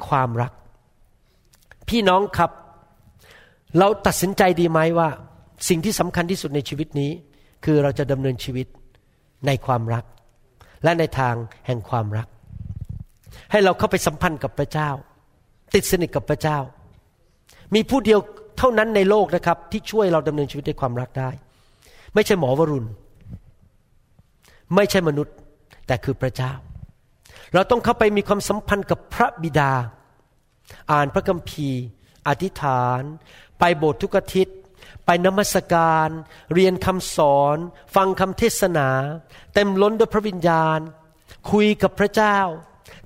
[0.07, 0.51] ความรัก
[1.89, 2.51] พี่น้องครับ
[3.79, 5.09] เราตัดสินใจดีไหมว่า
[5.69, 7.11] สิ่งที่สำคัญที่สุดในชีวิตนี้
[7.65, 8.67] คือเราจะดำเนินชีวิต
[9.47, 10.03] ในความรัก
[10.83, 11.35] และในทาง
[11.67, 12.27] แห่งความรัก
[13.51, 14.89] ให้เราเข้าไปสัมพันธ์กับพระเจ้า
[15.75, 16.57] ติดสนิทกับพระเจ้า
[17.75, 18.19] มีผู้เดียว
[18.57, 21.29] เท่านั้นในโลกนะครับ ที่ช่วยเราดำเนินชีวิตด้วยความรักได้
[22.13, 22.87] ไม่ใช่หมอวรุณ
[24.75, 25.35] ไม่ใช่มนุษย์
[25.87, 26.53] แต่คือพระเจ้า
[27.53, 29.71] เราต้องเข้าไปมีความสัมพันธ์กับพระบิดา
[30.91, 31.81] อ่านพระคัมภีร์
[32.27, 33.01] อธิษฐาน
[33.59, 34.57] ไปโบสถ์ทุกอาทิตย์
[35.05, 36.09] ไปนมัสการ
[36.53, 37.57] เรียนคำสอน
[37.95, 38.89] ฟังคำเทศนา
[39.53, 40.79] เต็มล้นด้วยพระวิญญาณ
[41.51, 42.37] คุยกับพระเจ้า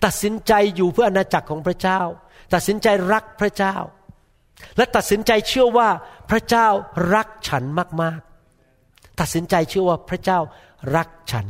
[0.05, 2.01] ตัดสินใจอยู่เพื่ออาณาจักรของพระเจ้า
[2.53, 3.75] ตัดสินใจรักพระเจ้า
[4.77, 5.89] และตัดสินใจเชื่อว่า
[6.29, 6.67] พระเจ้า
[7.13, 7.63] รักฉัน
[8.01, 10.39] มากๆ ตัดสินใจเชื่อว่าพระเจ้า
[10.95, 11.45] รักฉัน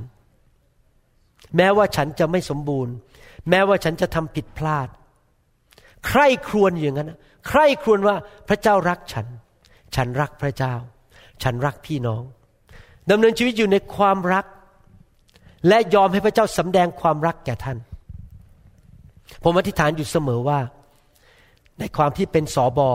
[1.58, 2.94] แม้ว่าฉันจะไม่สมบูรณ์
[3.50, 4.88] แม้ว่าฉันจะทำผิดพลาด
[6.08, 7.12] ใครครวญอย่างนั้น
[7.48, 8.16] ใครครวญว่า
[8.48, 9.28] พระเจ้ารักฉัน
[9.96, 10.74] ฉันรักพระเจ้า
[11.44, 12.24] ฉันรักพี่น้อง
[13.10, 14.46] ดำเนินชีวิตอยู่ในความรัก
[15.68, 17.78] และยอมให้พระเจ้าสำแดงความรักแก่ท่าน
[19.44, 20.60] ผมอธิษฐานอยู่เสมอว่า
[21.80, 22.90] ในความที่เป็นสอบอ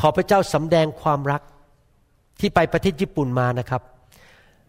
[0.00, 1.42] ขอพระเจ้าสำแดงความรัก
[2.40, 3.82] ที่ไปประเทศญี่ปุ่นมานะครับ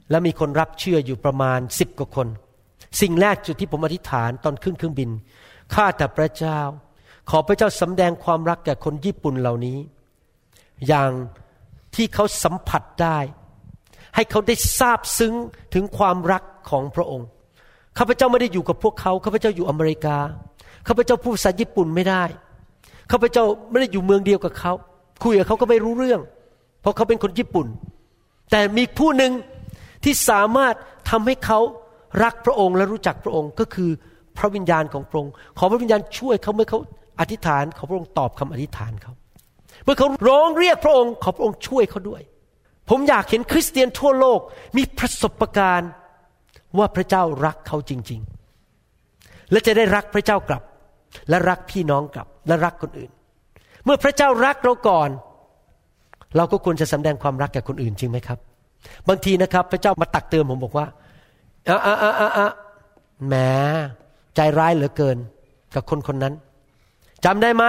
[0.09, 2.27] และมีคนรับเชื่ออยู่ประมาณสิบกว่าคน
[3.01, 5.09] สิ่งแรกจุดที่ผมอธิษฐานตอนขึ้นเครื่องบิน
[5.73, 6.59] ข้าแต่พระเจ้า
[7.29, 9.77] ขอพระเจ้าสำแดงความรักแก่คนญี่ปุ่นเหล่านี้
[10.87, 11.11] อย่าง
[11.95, 13.17] ที่เขาสัมผัสได้
[14.15, 15.33] ให้เขาได้ทราบซึ้ง
[15.73, 17.27] ถึงความรักของพระองค์
[17.97, 20.17] ข้าพเจ้าไม่ได้อยู่กับพวกเขาข้าพเจ้าอยู่อเมริกา
[20.87, 22.23] ข้าพเจ้าพูดภาษาญี่ปุ่นไม่ได้
[23.11, 24.73] ข้าพเจ้าไม่ได้อยู่เมืองเดียวกับเขา
[25.23, 26.21] คุยกับเขาก็ไม่รู้เรื่อง
[26.81, 27.67] เพราะเขาเป็นคนญี่ปุ่น
[28.51, 29.31] แต่มีผู้หนึ่ง
[30.03, 30.75] ที่สามารถ
[31.09, 31.59] ทำให้เขา
[32.23, 33.89] รักพระองค์และรู้จักพระองค์ก็คือ
[34.37, 36.79] พระวิญญาณของพระองค์ ขอพระวิญญาณช่วยเขาเมื่อเขา
[37.19, 39.13] อธิษฐานขอพระองค์ตอบคำอธิษฐานเขา
[39.83, 42.21] เมื่อเขาร้องเรียกพระองค์ ขอพระองค์ช่วยเขาด้วย
[42.89, 44.39] ผมอยากเห็นคริสเตียนทั่วโลก
[44.77, 45.89] มีประสบการณ์
[46.77, 48.21] ว่าพระเจ้ารักเขาจริง
[48.85, 50.63] ๆ และจะได้รักพระเจ้ากลับ
[51.29, 53.11] และรักพี่น้องกลับ และรักคนอื่น
[53.85, 55.09] เมื่อพระเจ้ารักเราก่อน
[56.37, 58.39] เราก็ควรจะสำแดงความรักแก่คนอื่นจริงไหมครับ
[59.07, 60.85] บางทีนะครับ พระเจ้ามาตักเตือนผมบอกว่า
[61.69, 62.49] อะอะอะอะอะ
[63.27, 63.35] แหม
[64.35, 65.17] ใจร้ายเหลือเกิน
[65.75, 66.33] กับคนคนนั้น
[67.25, 67.65] จำได้ไหม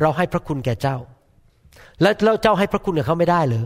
[0.00, 0.96] เราให้พระคุณแก่เจ้า
[2.00, 3.64] แล้วเราเจ้าให้พระคุณกับเขาไม่ได้หรือ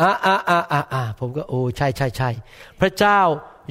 [0.00, 2.30] อ่าอ่าอ่าอ่าอ่าผมก็โอ้ใช่ใช่ใช่
[2.80, 3.20] พระเจ้า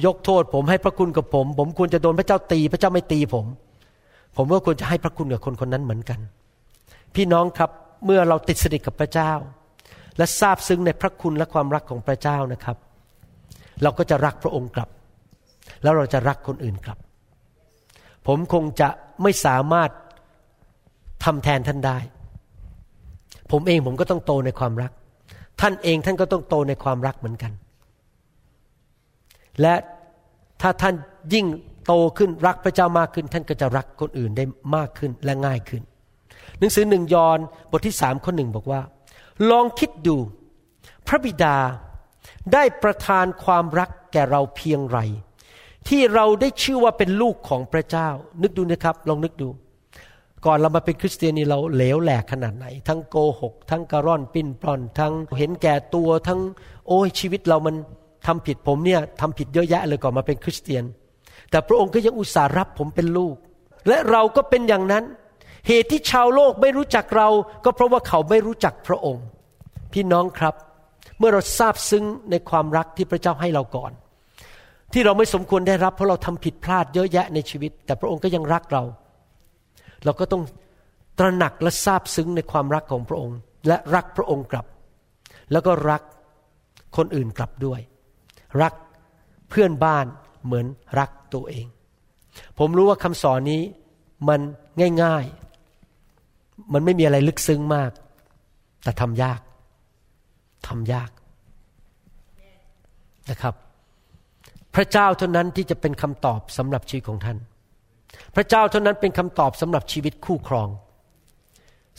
[0.06, 3.46] ยกโทษ ผมให้พระคุณกับผม ผมควรจะโดนพระเจ้าตี พระเจ้าไม่ตีผม
[4.36, 6.20] ผมก็ควรจะให้พระคุณกับคนคนนั้นเหมือนกัน
[7.14, 7.70] พี่น้องครับ
[8.04, 9.32] เมื่อเราติดสนิทกับพระเจ้า
[10.18, 12.76] และทราบซึ้งในพระคุณและความรักของพระเจ้านะครับ
[13.82, 14.88] เราก็จะรักพระองค์กลับ
[15.82, 16.98] แล้วเราจะรักคนอื่นกลับ
[18.26, 18.88] ผมคงจะ
[19.22, 19.90] ไม่สามารถ
[21.24, 21.98] ทำแทนท่านได้
[23.52, 24.92] ผมเองผมก็ต้องโตในความรัก
[25.60, 27.52] ท่านเองท่านก็ต้องโตในความรักเหมือนกัน
[29.60, 29.74] และ
[30.60, 30.94] ถ้าท่าน
[31.34, 31.46] ยิ่ง
[31.86, 34.44] โตขึ้นรักพระเจ้ามากขึ้น ท่านก็จะรักคนอื่นได้
[34.76, 35.82] มากขึ้นและง่ายขึ้น
[36.58, 37.38] หนังสือหนึ่งยอห์น
[37.70, 38.80] บทที่สามข้อหนึ่งบอกว่า
[39.50, 40.16] ลองคิดดู
[41.06, 41.56] พระบิดา
[42.52, 44.98] ได้ประทานความรักแก่เราเพียงไร
[45.88, 48.08] ที่เราได้ชื่อว่าเป็นลูกของพระเจ้า
[48.42, 49.48] นึกดูนะครับ ลองนึกดู
[50.46, 56.40] ก่อนเรามาเป็นคริสเตียนนี่เราเหลวแหลกขนาดไหน ทั้งโกหก ทั้งกระร่อนปิ้นปลอน ทั้งเห็นแก่ตัวทั้ง
[56.88, 57.76] โอ้ยชีวิตเรามัน
[58.26, 60.84] ทำผิดผมเนี่ยทำผิดเยอะแยะเลยก่อนมาเป็นคริสเตียน
[61.50, 63.36] แต่พระองค์ก็ยังอุตส่าห์รับผมเป็นลูก
[63.88, 65.04] และเราก็เป็นอย่างนั้น
[65.68, 67.28] เหตุที่ชาวโลกไม่รู้จักเรา
[67.64, 69.24] ก็เพราะว่าเขาไม่รู้จักพระองค์
[69.92, 70.54] พี่น้องครับ
[71.18, 73.92] เมื่อเราทราบซึ้งในความรักที่พระเจ้าให้เราก่อน
[74.92, 78.82] ที่เราไม่สมควรได้รับ เพราะเราทำผิดพลาดเยอะแยะในชีวิต แต่พระองค์ก็ยังรักเรา
[80.04, 80.42] เราก็ต้อง
[81.18, 83.38] ตระหนักและทราบซึ้งในความรักของพระองค์
[83.68, 84.66] และรักพระองค์กลับ
[85.52, 86.02] แล้วก็รัก
[86.96, 87.80] คนอื่นกลับด้วย
[88.62, 88.74] รัก
[89.50, 90.06] เพื่อนบ้าน
[90.44, 90.66] เหมือน
[90.98, 91.66] รักตัวเอง
[92.58, 93.62] ผมรู้ว่าคำสอนนี้
[94.28, 94.40] มัน
[95.04, 95.24] ง่าย
[96.72, 97.90] มันไม่มีอะไรลึกซึ้งมาก
[98.82, 99.40] แต่ทำยาก
[100.68, 101.10] ทำยาก
[103.30, 103.54] นะครับ
[104.74, 107.38] พระเจ้าเท่านั้นที่จะเป็นคำตอบสำหรับชีวิตของท่าน
[108.34, 110.68] พระเจ้าเท่านั้นเป็นคำตอบสำหรับชีวิตคู่ครอง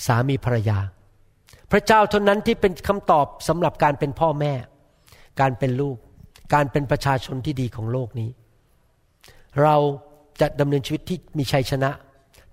[0.06, 0.80] สามีภรรยา
[1.72, 4.54] พระเจ้าเท่านั้นที่เป็นคำตอบสำหรับการเป็นพ่อแม่
[5.42, 5.98] การเป็นลูก
[6.54, 8.30] การเป็นประชาชนที่ดีของโลกนี้
[9.62, 9.76] เรา
[10.42, 11.92] จะดำเนินชีวิตที่มีชัยชนะ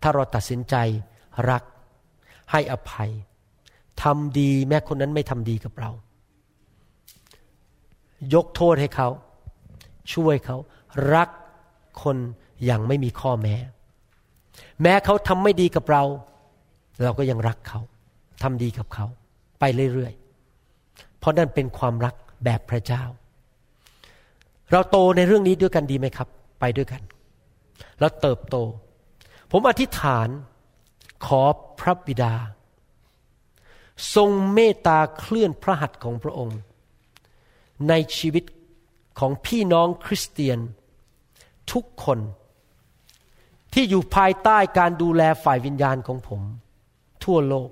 [0.03, 0.75] ถ้าเราตัดสินใจ
[1.51, 1.63] รัก
[2.53, 3.11] ให้อภัย
[4.03, 5.91] ทำดีแม้คนนั้นไม่ทำดีกับเรา
[8.35, 9.09] ยกโทษให้เขา
[10.15, 10.57] ช่วยเขา
[11.15, 11.29] รัก
[12.03, 12.17] คน
[12.65, 13.57] อย่างไม่มีข้อแม้
[14.83, 16.03] แม้เขาทำไม่ดีกับเรา
[17.03, 17.81] เราก็ยังรักเขา
[18.43, 19.07] ทำดีกับเขา
[19.61, 23.03] ไปเรื่อยๆ เพราะนั่นเป็นความรักแบบพระเจ้า
[24.71, 26.29] เราโตในเรื่องนี้ด้วยกันดีไหมครับ
[26.61, 27.03] ไปด้วยกัน
[28.01, 28.57] แล้วเติบโต
[29.51, 30.29] ผมอธิษฐาน
[31.27, 31.43] ขอ
[31.81, 32.35] พระบิดา
[34.15, 36.59] ทรงเมตตาเคลื่อนพระหัตถ์ของพระองค์
[37.89, 38.45] ในชีวิต
[39.19, 40.59] ของพี่น้องคริสเตียน
[41.73, 42.19] ทุกคน
[43.73, 46.41] ที่อยู่ภายใต้การดูแลฝ่ายวิญญาณของผม
[47.25, 47.71] ทั่วโลก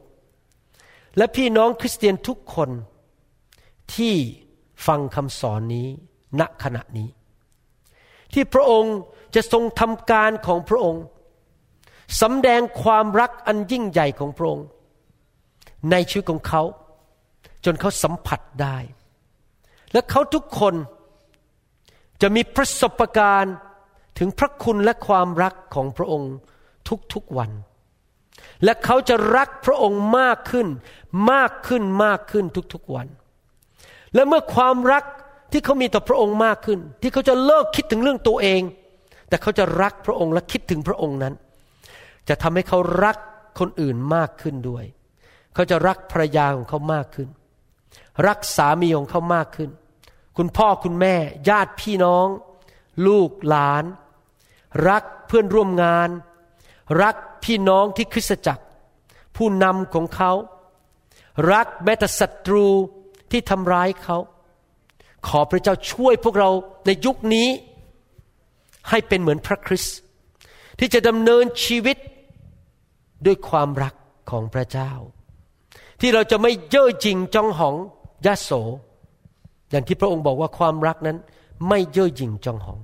[1.16, 2.70] และพี่น้องคริสเตียนทุกคน
[3.94, 4.14] ที่
[4.86, 5.86] ฟังคำสอนนี้
[6.40, 7.08] ณขณะนี้
[8.32, 8.96] ที่พระองค์
[9.34, 11.04] จะทรงทำการของพระองค์
[12.20, 14.66] สำแดงความรักอันยิ่งใหญ่ของพระองค์
[15.90, 16.62] ในชีวิตของเขา
[17.64, 18.76] จนเขาสัมผัสได้
[19.92, 20.74] และเขาทุกคน
[22.22, 23.54] จะมีประสบการณ์
[24.18, 26.32] ถึงพระคุณและความรักของพระองค์
[27.14, 27.50] ทุกๆวัน
[28.64, 30.68] และเขาจะรักพระองค์มากขึ้น
[31.32, 32.44] มากขึ้นมากขึ้น
[32.74, 33.06] ทุกๆวัน
[34.14, 35.04] และเมื่อความรัก
[35.52, 38.62] ที่เขามีต่อพระองค์มากขึ้น ที่เขาจะเลิกคิดถึงเรื่องตัวเอง
[39.28, 41.34] แต่เขาจะรักพระองค์และคิดถึงพระองค์นั้น
[42.28, 43.16] จะทำให้เขารัก
[43.58, 44.84] คนอื่นมากขึ้นด้วย
[45.54, 47.28] เขาจะรักภรรยาของเขามากขึ้น
[48.26, 49.70] รักสามีของเขามากขึ้น
[50.36, 51.14] คุณพ่อคุณแม่
[51.48, 52.26] ญาติพี่น้อง
[53.06, 53.84] ลูกหลาน
[54.88, 56.08] รักเพื่อนร่วมงาน
[57.02, 57.14] รัก
[57.44, 58.64] พี่น้องที่คริสตจักร
[59.36, 60.32] ผู้นำของเขา
[61.52, 62.66] รักแม้แต่ศัตรู
[63.30, 64.18] ที่ทำร้ายเขา
[65.28, 66.50] ขอพระเจ้าช่วยพวกเรา
[66.86, 67.48] ในยุคนี้
[68.88, 69.96] ให้เป็นเหมือนพระคริสต์
[70.78, 71.96] ที่จะดำเนินชีวิต
[73.26, 73.94] ด้วยความรัก
[74.30, 74.92] ของพระเจ้า
[76.00, 77.74] ที่เราจะไม่เย่อจริงจองหอง
[78.26, 78.50] ยะโส
[79.70, 81.18] อย่างที่พระองค์บอกว่าความรักนั้น
[81.68, 82.80] ไม่เย่อหยิ่งจองหอง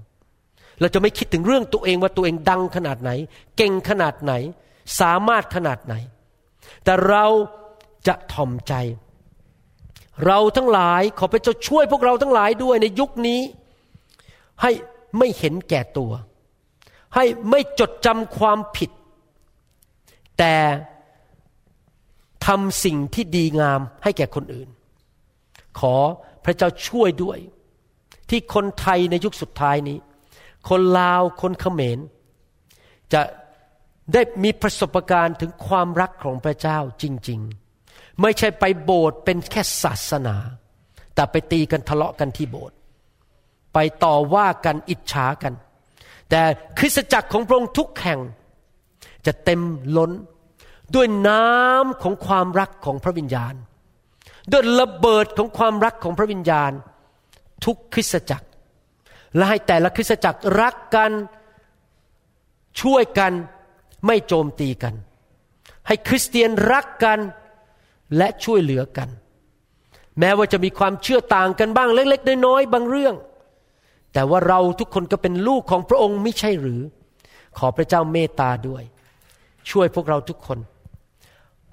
[0.81, 3.11] เราจะไม่คิดถึงเรื่องตัวเองว่าตัวเองดังขนาดไหน
[3.57, 4.33] เก่งขนาดไหน
[5.01, 5.95] สามารถขนาดไหน
[6.85, 7.27] แต่เรา
[8.07, 8.75] จะถ่อมใจ
[10.27, 13.41] เราทั้งหลายขอพระเจ้าช่วยพวกเราทั้งหลายด้วยในยุคนี้
[14.63, 14.71] ให้
[15.19, 16.13] ไม่เห็นแก่ตัว
[17.15, 18.91] ให้ไม่จดจำความผิด
[20.39, 20.55] แต่
[22.47, 24.69] ทำสิ่งที่ดีงามให้แก่คนอื่น
[25.79, 25.95] ขอ
[26.45, 27.39] พระเจ้าช่วยด้วย
[28.31, 29.99] ที่คนไทยในยุคสุดท้ายนี้
[30.69, 31.99] คนลาวคนเขมร
[33.13, 33.23] จะ
[34.13, 37.41] ได้มีประสบการณ์ถึงความรักของพระเจ้าจริง
[37.81, 40.37] ๆ ไม่ใช่ไปโบสถ์เป็นแค่ศาสนา
[41.15, 42.77] แต่ไปตีกันทะเลาะกันที่โบสถ์
[43.75, 45.55] ไปต่อว่ากันอิจฉากัน
[46.31, 46.43] แต่
[46.79, 48.21] คริสตจักรของพระองค์ทุกแห่ง
[49.27, 49.61] จะเต็ม
[49.97, 50.13] ล้น
[50.95, 53.55] ด้วยน้ำของความรักของพระวิญญาณ
[54.53, 56.73] ด้วยระเบิดของความรักของพระวิญญาณ
[57.65, 58.47] ทุกคริสตจักร
[59.37, 61.11] และให้แต่ละคริสตจักรรักกัน
[62.81, 63.33] ช่วยกัน
[64.07, 64.95] ไม่โจมตีกัน
[65.87, 67.19] ให้คริสเตียนรักกัน
[68.17, 69.09] และช่วยเหลือกัน
[70.19, 73.15] แม้ว่าจะมีความเชื่อต่างกันบ้างเล็กๆน้อยๆบางเรื่อง
[74.13, 76.81] แต่ว่าเราทุกคนก็เป็นลูกของพระองค์ไม่ใช่หรือ
[77.59, 78.83] ขอพระเจ้าเมตตาด้วย
[79.71, 80.59] ช่วยพวกเราทุกคน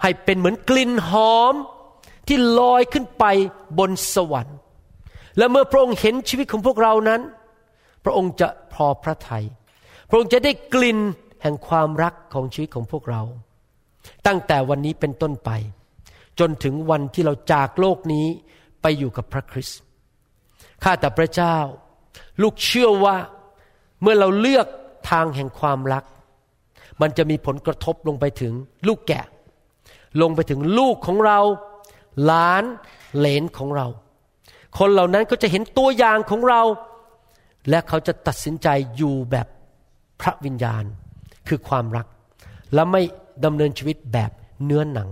[0.01, 1.55] ให้เป็นเหมือนกลิ่นหอม
[2.27, 3.25] ที่ลอยขึ้นไป
[3.79, 4.57] บนสวรรค์
[5.37, 7.21] และเมื่อพระองค์เห็นชีวิตของพวกเรานั้น
[8.03, 9.45] พระองค์จะพอพระทยัย
[10.09, 10.99] พระองค์จะได้กลิ่น
[11.41, 13.21] แห่งความรักของชีวิตของพวกเรา
[14.27, 15.49] ตั้งแต่วันนี้เป็นต้นไป
[16.39, 18.27] จนถึงวันที่เราจากโลกนี้
[18.81, 19.79] ไปอยู่กับพระคริสต์
[20.83, 21.57] ข้าแต่พระเจ้า
[22.41, 23.17] ลูกเชื่อว่า
[24.01, 24.67] เมื่อเราเลือก
[25.11, 26.03] ทางแห่งความรัก
[27.01, 28.53] มันจะมีผลกระทบลงไปถึง
[28.87, 29.25] ลูกแกะ
[30.21, 31.39] ลงไปถึงลูกของเรา
[32.25, 32.63] หลาน
[33.17, 33.87] เหลนของเรา
[34.77, 36.61] คนเหล่านั้นก็จะเห็นตัวอย่างของเรา
[37.69, 38.67] และเขาจะตัดสินใจ
[38.97, 39.47] อยู่แบบ
[40.21, 40.83] พระวิญญาณ
[41.47, 42.07] คือความรัก
[42.73, 43.01] และไม่
[43.45, 44.31] ดำเนินชีวิตแบบ
[44.65, 45.09] เนื้อหนัง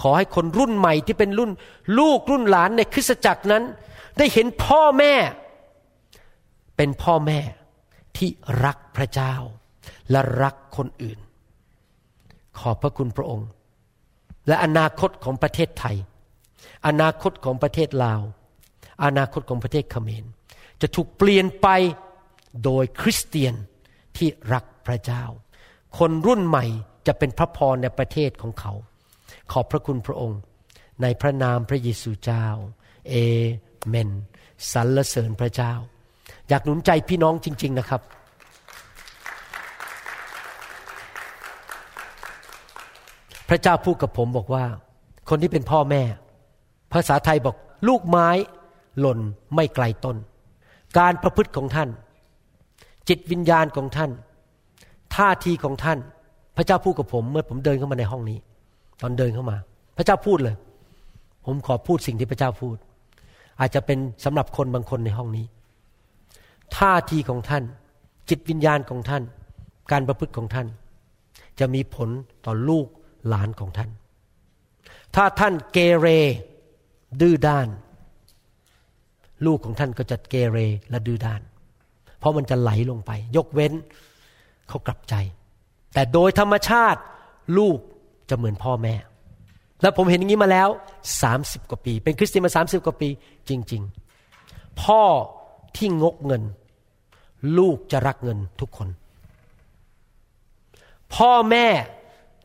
[0.00, 1.50] ขอให้คนรุ่นใหม่ที่เป็นรุ่น
[1.98, 3.62] ลูกรุ่นหลานในคริสตจักรนั้น
[4.18, 5.14] ได้เห็นพ่อแม่
[6.76, 7.40] เป็นพ่อแม่
[8.16, 8.28] ที่
[8.64, 9.34] รักพระเจ้า
[10.10, 11.18] และรักคนอื่น
[12.58, 13.48] ขอบพระคุณพระองค์
[14.48, 15.96] และอนาคตของประเทศไทย
[16.86, 18.20] อนาคตของประเทศลาว
[19.04, 20.24] อนาคตของประเทศเขมร
[20.80, 21.68] จะถูกเปลี่ยนไป
[22.64, 23.54] โดยคริสเตียน
[24.16, 25.24] ที่รักพระเจ้า
[25.98, 26.64] คนรุ่นใหม่
[27.06, 28.72] จะเป็นพระพรในประเทศของเขา
[29.52, 30.40] ขอบพระคุณพระองค์
[31.02, 32.46] ในพระนามพระเยซูเจ้า
[33.08, 33.14] เอ
[33.88, 34.10] เมน
[34.72, 35.72] สรรเสริญพระเจ้า
[36.48, 38.02] อยากหนุนใจพี่น้องจริง ๆนะครับ
[43.48, 44.64] พระเจ้าพูดกับผมบอกว่า
[45.28, 46.02] คนที่เป็นพ่อแม่
[46.92, 47.56] ภาษาไทยบอก
[47.88, 48.28] ลูกไม้
[49.00, 49.18] หล่น
[49.54, 50.16] ไม่ไกลต้น
[50.98, 51.88] การประพฤติของท่าน
[53.08, 54.10] จิตวิญญาณของท่าน
[55.14, 55.98] ท่าทีของท่าน
[56.56, 58.38] พระเจ้าพูดกับผม เมื่อผมเดินเข้ามาในห้องนี้
[59.02, 59.56] ตอนเดินเข้ามา
[59.96, 60.56] พระเจ้าพูดเลย
[61.44, 62.76] ผมขอพูดสิ่งที่พระเจ้าพูด
[63.60, 65.46] อาจจะเป็นสำหรับคนบางคนในห้องนี้
[66.76, 67.62] ท่าทีของท่าน
[68.28, 69.22] จิตวิญญาณของท่าน
[69.92, 70.66] การประพฤติของท่าน
[71.58, 72.08] จะมีผล
[72.46, 72.86] ต่อลูก
[73.28, 73.90] หลานของท่าน
[75.14, 76.06] ถ้าท่านเกเร
[77.20, 77.68] ดื้อด้าน
[79.46, 80.58] ลูกของท่านก็จะเกเร
[80.90, 81.40] และดื้อด้าน
[82.18, 83.72] เพราะมันจะไหลลงไป ยกเว้น
[84.68, 85.14] เขากลับใจ
[85.94, 87.00] แต่โดยธรรมชาติ
[87.58, 87.78] ลูก
[88.28, 88.94] จะเหมือนพ่อแม่
[89.82, 90.68] แล้วผมเห็นอย่างนี้มาแล้ว
[91.22, 93.08] สามสิบกว่าปี เป็นคริสเตียนมาสามสิบกว่าปี
[93.48, 93.82] จริง
[94.32, 95.02] ๆ พ่อ
[95.76, 96.42] ที่งกเงิน
[97.58, 98.88] ลูกจะรักเงินทุกคน
[101.14, 101.66] พ่อแม่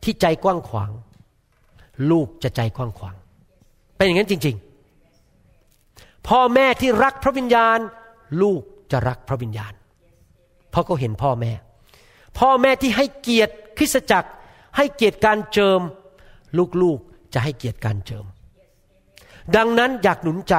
[0.04, 0.90] ที่ใจกว้างขวาง
[2.10, 3.14] ลูกจะใจกว้างขวาง
[3.96, 4.56] เป็นอย่างนั้นจริง
[5.40, 7.78] ๆ พ่อแม่ที่รักพระวิญญาณ
[8.42, 8.60] ลูก
[8.92, 9.72] จะรักพระวิญญาณ
[10.70, 11.52] เพราะเขาเห็นพ่อแม่
[12.38, 14.30] พ่อแม่ที่ให้เกียรติคริสตจักร
[14.76, 15.80] ให้เกียรติการเจิม
[16.82, 18.24] ลูกๆจะให้เกียรติการเจิม
[19.56, 20.54] ดังนั้นอยากหนุนใจ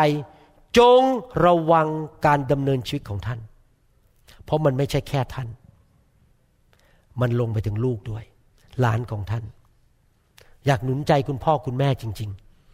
[0.77, 1.01] จง
[1.45, 1.87] ระวัง
[2.25, 3.39] การดำเนินชีวิตของท่าน
[4.43, 5.47] เพราะมันไม่ใช่แค่ท่าน
[7.21, 8.23] มันลงไปถึงลูกด้วย
[8.79, 9.43] หลานของท่าน
[10.65, 12.29] อยากหนุนใจคุณพ่อคุณแม่จริง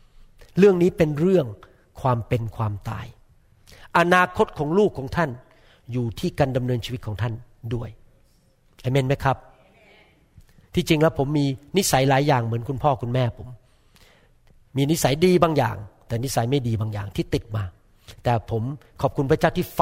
[0.08, 1.45] ๆ เรื่องนี้เป็นเรื่อง
[2.02, 3.06] ความเป็นความตาย
[3.97, 5.30] อนาคตของลูกของท่าน
[5.91, 7.34] อยู่ที่การดำเนินชีวิตของท่าน
[7.74, 7.89] ด้วย
[8.82, 9.38] เอเมนไหมครับ
[10.76, 11.45] ที่จริงแล้วผมมี
[11.78, 13.47] นิสัยหลายอย่างเหมือนคุณพ่อคุณแม่ผม
[14.78, 15.78] มีนิสัยดีบางอย่าง
[16.08, 17.64] แต่นิสัยไม่ดีบางอย่างที่ติดมา
[18.24, 18.64] แต่ผม
[19.02, 19.82] ขอบคุณพระเจ้าที่ไฟ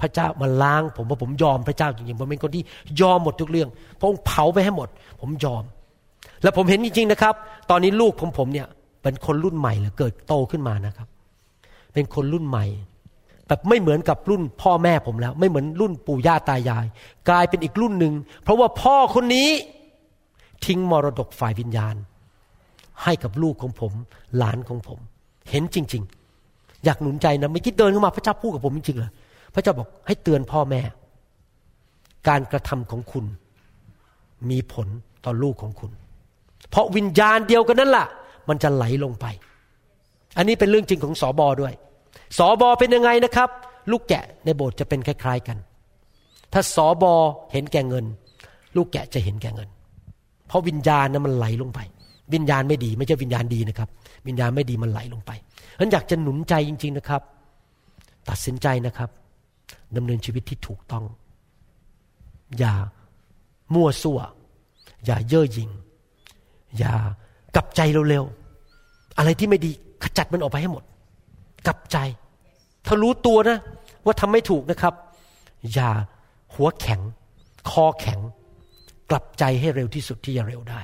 [0.00, 2.62] พระเจ้ามาล้างผมว่าผมยอมพระเจ้าจริงๆผมเป็นคนที่
[3.00, 3.68] ยอมหมดทุกเรื่อง
[3.98, 4.88] พระองค์เผาไปให้หมด
[5.20, 5.64] ผมยอม
[6.42, 7.34] แล้วผมเห็นจริงๆนะครับ
[7.70, 8.66] ตอนนี้ลูกของผมเนี่ย
[9.02, 11.08] เป็นคนรุ่นใหม่เลยเกิดโตขึ้นมานะครับ
[11.94, 12.64] เป็นคนรุ่นใหม่
[13.48, 16.86] แบบไม่เหมือนกับรุ่นพ่อแม่ผมแล้ว ไม่เหมือนรุ่นปู่ย่าตายาย
[17.28, 19.48] กลายเป็นอีกรุ่นหนึ่งเพราะว่าพ่อคนนี้
[20.64, 21.94] ทิ้งมรดกฝ่ายวิญญาณ
[23.02, 23.92] ให้กับลูกของผม
[24.36, 24.98] หลานของผม
[25.50, 26.02] เห็นจริง
[26.44, 29.10] ๆ อยากหนุนใจนะไม่คิดเดินเข้ามาพระเจ้าพูดกับผมจริงๆเลย
[29.56, 30.80] พระเจ้าบอกให้เตือนพ่อแม่
[32.28, 33.24] การกระทำของคุณ
[34.50, 34.88] มีผล
[35.24, 35.90] ต่อลูกของคุณ
[36.70, 38.06] เพราะวิญญาณเดียวกันนั่นแหละ
[38.48, 39.26] มันจะไหลลงไป
[40.36, 41.74] อันนี้เป็นเรื่องจริงของสอบอด้วย
[42.38, 43.48] สอบอเป็นยังไงนะครับ
[43.90, 45.56] ลูกแกะในโบสถ์จะเป็นคล้ายๆกัน
[46.52, 47.14] ถ้าสอบอ
[47.52, 48.04] เห็นแก่เงิน
[48.76, 49.68] ลูกแกะจะเห็นแก่เงิน
[50.48, 51.80] เพราะวิญญาณนั้นมันไหลลงไป
[52.34, 53.88] วิญญาณไม่ดี ไม่ใช่วิญญาณดีนะครับ
[54.26, 55.30] วิญญาณไม่ดีมันไหลลงไป
[55.78, 57.22] ฉันอยากจะหนุนใจจริง ๆนะครับ
[58.28, 59.10] ตัดสินใจนะครับ
[59.96, 61.04] ดำเนินชีวิตที่ถูกต้อง
[62.58, 62.74] อย่า
[63.74, 64.20] มั่วซั่ว
[65.04, 65.70] อย่าเย่อหยิ่ง
[66.78, 66.92] อย่า
[67.54, 69.70] กลับใจเร็วๆ อะไรที่ไม่ดี
[70.02, 70.84] ขจัดมันออกไปให้หมด
[71.66, 71.96] กลับใจ
[72.86, 73.58] ถ้ารู้ตัวนะ
[74.04, 74.94] ว่าทำไม่ถูกนะครับ
[75.72, 75.90] อย่า
[76.54, 77.00] หัวแข็ง
[77.70, 78.20] คอแข็ง
[79.10, 80.80] กลับใจให้เร็วที่สุดที่จะเร็วได้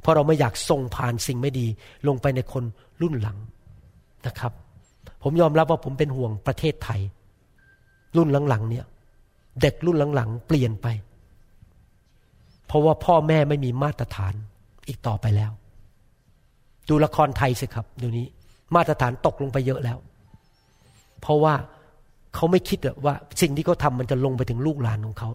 [0.00, 1.66] เพราะเราไม่อยากส่งผ่านสิ่งไม่ดี
[2.08, 2.64] ลงไปในคน
[3.00, 3.38] รุ่นหลัง
[4.26, 4.52] นะครับ
[5.22, 7.00] ผมยอมรับว่าผมเป็นห่วงประเทศไทย
[8.16, 8.84] รุ่นหลังๆเนี่ย
[9.60, 10.86] เด็กรุ่นหลังๆ เปลี่ยนไป
[12.66, 14.34] เพราะว่าพ่อแม่ไม่มีมาตรฐาน
[14.88, 15.50] อีกต่อไปแล้ว
[16.88, 18.26] ดูละครไทยสิครับเดี๋ยวนี้
[18.74, 19.98] มาตรฐานตกลงไปเยอะแล้ว
[21.20, 21.54] เพราะว่า
[22.34, 25.30] เขาไม่คิดว่าสิ่งที่เขาทามันจะลงไปถึงลูกหลานของเขา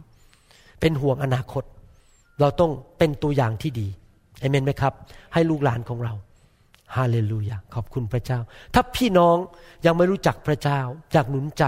[0.82, 1.63] เป็นห่วงอนาคต
[2.39, 3.88] เราต้องเป็นตัวอย่างที่ดี
[4.39, 4.93] เอเมนไหมครับ
[5.34, 6.13] ให้ลูกหลานของเรา
[6.95, 8.39] ฮาเลลูยาขอบคุณพระเจ้า
[8.73, 9.38] ถ้าพี่น้อง
[9.86, 10.80] ยังไม่รู้จักพระเจ้า
[11.11, 11.63] อยากหนุนใจ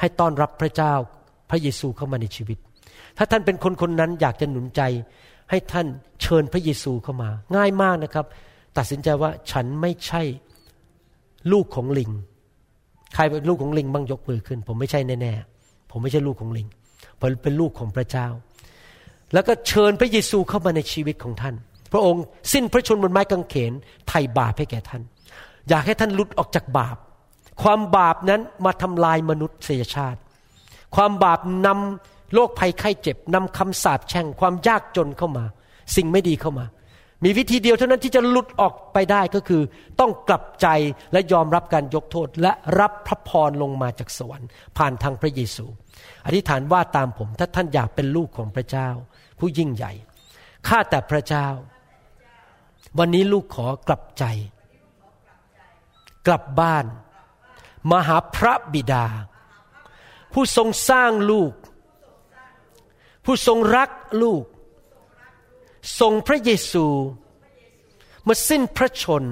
[0.00, 0.94] ให้ต้อนรับพระเจ้า
[1.50, 2.58] พระเยซูเข้ามาในชีวิต
[3.18, 4.82] ถ้าท่านเป็นคนคนนั้นอยากจะหนุนใจ
[5.50, 5.86] ให้ท่าน
[6.22, 8.26] เชิญพระเยซูเข้ามา ง่ายมากนะครับ
[8.78, 10.22] ตัดสินใจว่าฉันไม่ใช่
[11.52, 12.10] ลูกของลิง
[13.14, 16.66] ใครเป็นลูกของลิงบ้างยกมือขึ้น ผมไม่ใช่แน่ๆผมไม่ใช่ลูกของลิง
[17.20, 18.26] ผมเป็นลูกของพระเจ้า
[19.32, 21.54] แล้วก็เชิญพระเยซูเข้ามาในชีวิตของท่าน
[21.92, 23.72] พระองค์สิ้นพระชนม์บนไม้กางเขน
[24.08, 25.02] ไถ่บาปให้แก่ท่าน
[25.68, 26.96] อยากให้ท่านหลุดออกจากบาป
[27.62, 30.20] ความบาปนั้นมาทำลายมนุษยชาติ
[30.96, 35.44] ความบาปนำโรคภัยไข้เจ็บนำคำสาปแช่งความยากจนเข้ามา
[35.96, 36.66] สิ่งไม่ดีเข้ามา
[37.24, 39.62] มีวิธีเดียวเท่านั้นที่จะหลุดออกไปได้ก็คือ
[40.00, 40.66] ต้องกลับใจ
[41.12, 44.48] และยอมรับการยกโทษ และรับพระพรลงมาจากสวรรค์
[44.78, 45.66] ผ่านทางพระเยซู
[46.26, 48.88] อธิษฐานว่าตามผมถ้าท่านอยากเป็นลูกของพระเจ้า
[49.38, 49.92] ผู้ยิ่งใหญ่
[50.68, 51.46] ข้าแต่พระเจ้า
[52.98, 54.24] วันนี้ลูกขอกลับใจ
[56.26, 56.84] กลับบ้าน
[57.90, 59.06] มาหาพระบิดา
[60.32, 61.52] ผู้ทรงสร้างลูก
[63.24, 63.90] ผู้ทรงรัก
[64.22, 64.44] ลูก
[66.00, 66.86] ทรงพระเยซู
[68.26, 69.24] มาสิ้นพระชน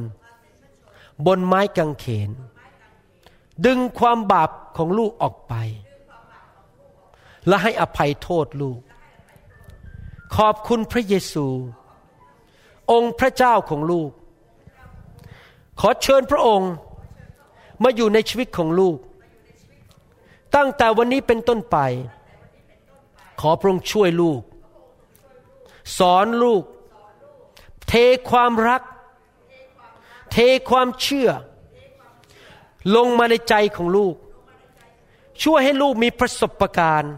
[1.26, 2.30] บนไม้กางเขน
[3.66, 5.55] ดึงความบาปของลูกออกไป
[7.46, 8.80] และให้อภัยโทษลูก
[10.36, 11.46] ขอบคุณพระเยซู
[12.92, 14.11] องค์พระเจ้าของลูก
[15.80, 16.72] ขอเชิญพระองค์
[17.83, 18.97] มาอยู่ในชีวิตของลูก
[20.55, 21.76] ตั้งแต่วันนี้เป็นต้นไป
[23.41, 24.41] ขอพระองค์ช่วยลูก
[25.99, 26.62] สอนลูก
[27.89, 27.93] เท
[28.31, 28.83] ความรัก
[30.33, 30.37] เท
[30.70, 31.31] ความเชื่อ
[32.97, 34.14] ลงมาในใจของลูก
[35.43, 37.14] ช่วยให้ลูกมีประสบการณ์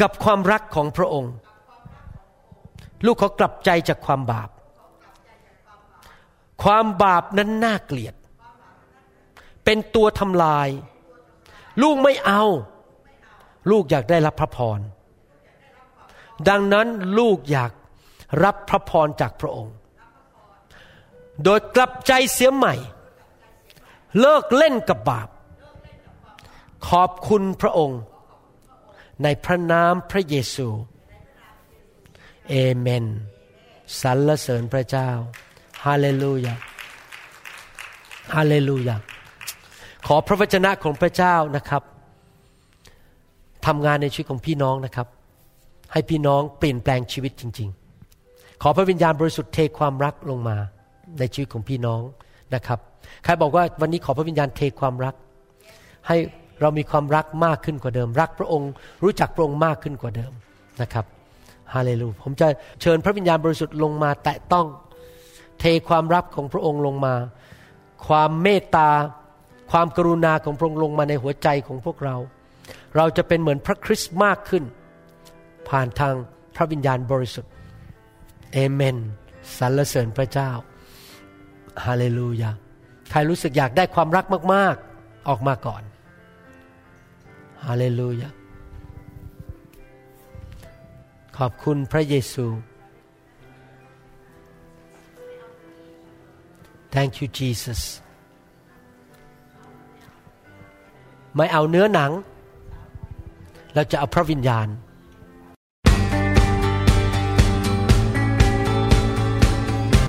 [0.00, 1.34] กับความรักของพระองค์
[3.06, 4.50] ลูกขอกลับใจจากความบาป
[6.62, 8.14] ความบาปนั้นน่าเกลียด
[9.64, 10.68] เป็นตัวทำลาย
[11.82, 12.42] ลูกไม่เอา
[13.70, 14.80] ลูกอยากได้รับพระพร
[16.48, 16.86] ดังนั้น
[17.18, 17.72] ลูกอยาก
[18.44, 19.74] รับพระพรจากพระองค์
[21.44, 22.74] โดยกลับใจเสียใหม่
[24.20, 25.28] เลิกเล่นกับบาป
[26.88, 28.00] ขอบคุณพระองค์
[29.22, 30.68] ในพระนามพระเยซู
[32.50, 33.04] เอเมน
[34.00, 35.10] สรรเสริญพระเจ้า
[35.84, 36.54] ฮาเลลูยา
[38.34, 38.96] ฮาเลลูยา
[40.06, 41.82] ขอพระวจนะของพระเจ้านะครับ
[43.66, 45.06] ทำงานในชีวิตของพี่น้องนะครับ
[45.92, 47.68] ให้พี่น้องเปลี่ยนแปลงชีวิตจริง
[48.14, 50.56] ๆ ขอพระวิญญาณบริสุทธิ์เทความรักลงมา
[51.18, 52.00] ในชีวิตของพี่น้อง
[52.54, 52.78] นะครับ
[53.24, 55.14] ใครบอกว่าวันนี้ขอพระวิญญาณเทความรัก
[56.08, 56.16] ให้
[56.60, 58.70] เรามีความรักมากขึ้นกว่าเดิม รักพระองค์
[59.02, 60.32] รู้จักพระองค์มากขึ้นกว่าเดิม
[60.82, 61.04] นะครับ
[61.74, 62.46] ฮาเลลูยาผมจะ
[62.80, 64.66] เชิญพระวิญญาณบริสุทธิ์ลงมา แตะต้อง
[65.60, 67.14] เทความรับของพระองค์ลงมา
[68.06, 68.88] ความเมตตา
[69.70, 72.16] ความกรุณาของพระองค์ลงมาในหัวใจของพวกเรา
[72.96, 74.64] เราจะเป็นเหมือนพระคริสต์มากขึ้น
[75.68, 76.14] ผ่านทาง
[76.56, 77.52] พระวิญญาณบริสุทธิ์
[78.52, 78.96] เอเมน
[79.58, 80.50] สรรเสริญพระเจ้า
[81.84, 82.50] ฮาเลลูยา
[83.10, 85.82] ใครรู้สึกอยากได้ความรักมาก ๆ ออกมาก่อน
[87.66, 88.28] ฮาเลลูยา
[91.38, 92.46] ขอบคุณพระเยซู
[96.94, 98.03] Thank you Jesus
[101.36, 102.10] ไม่เอาเนื้อหนัง
[103.74, 104.68] เราจะเอาพระวิญญาณ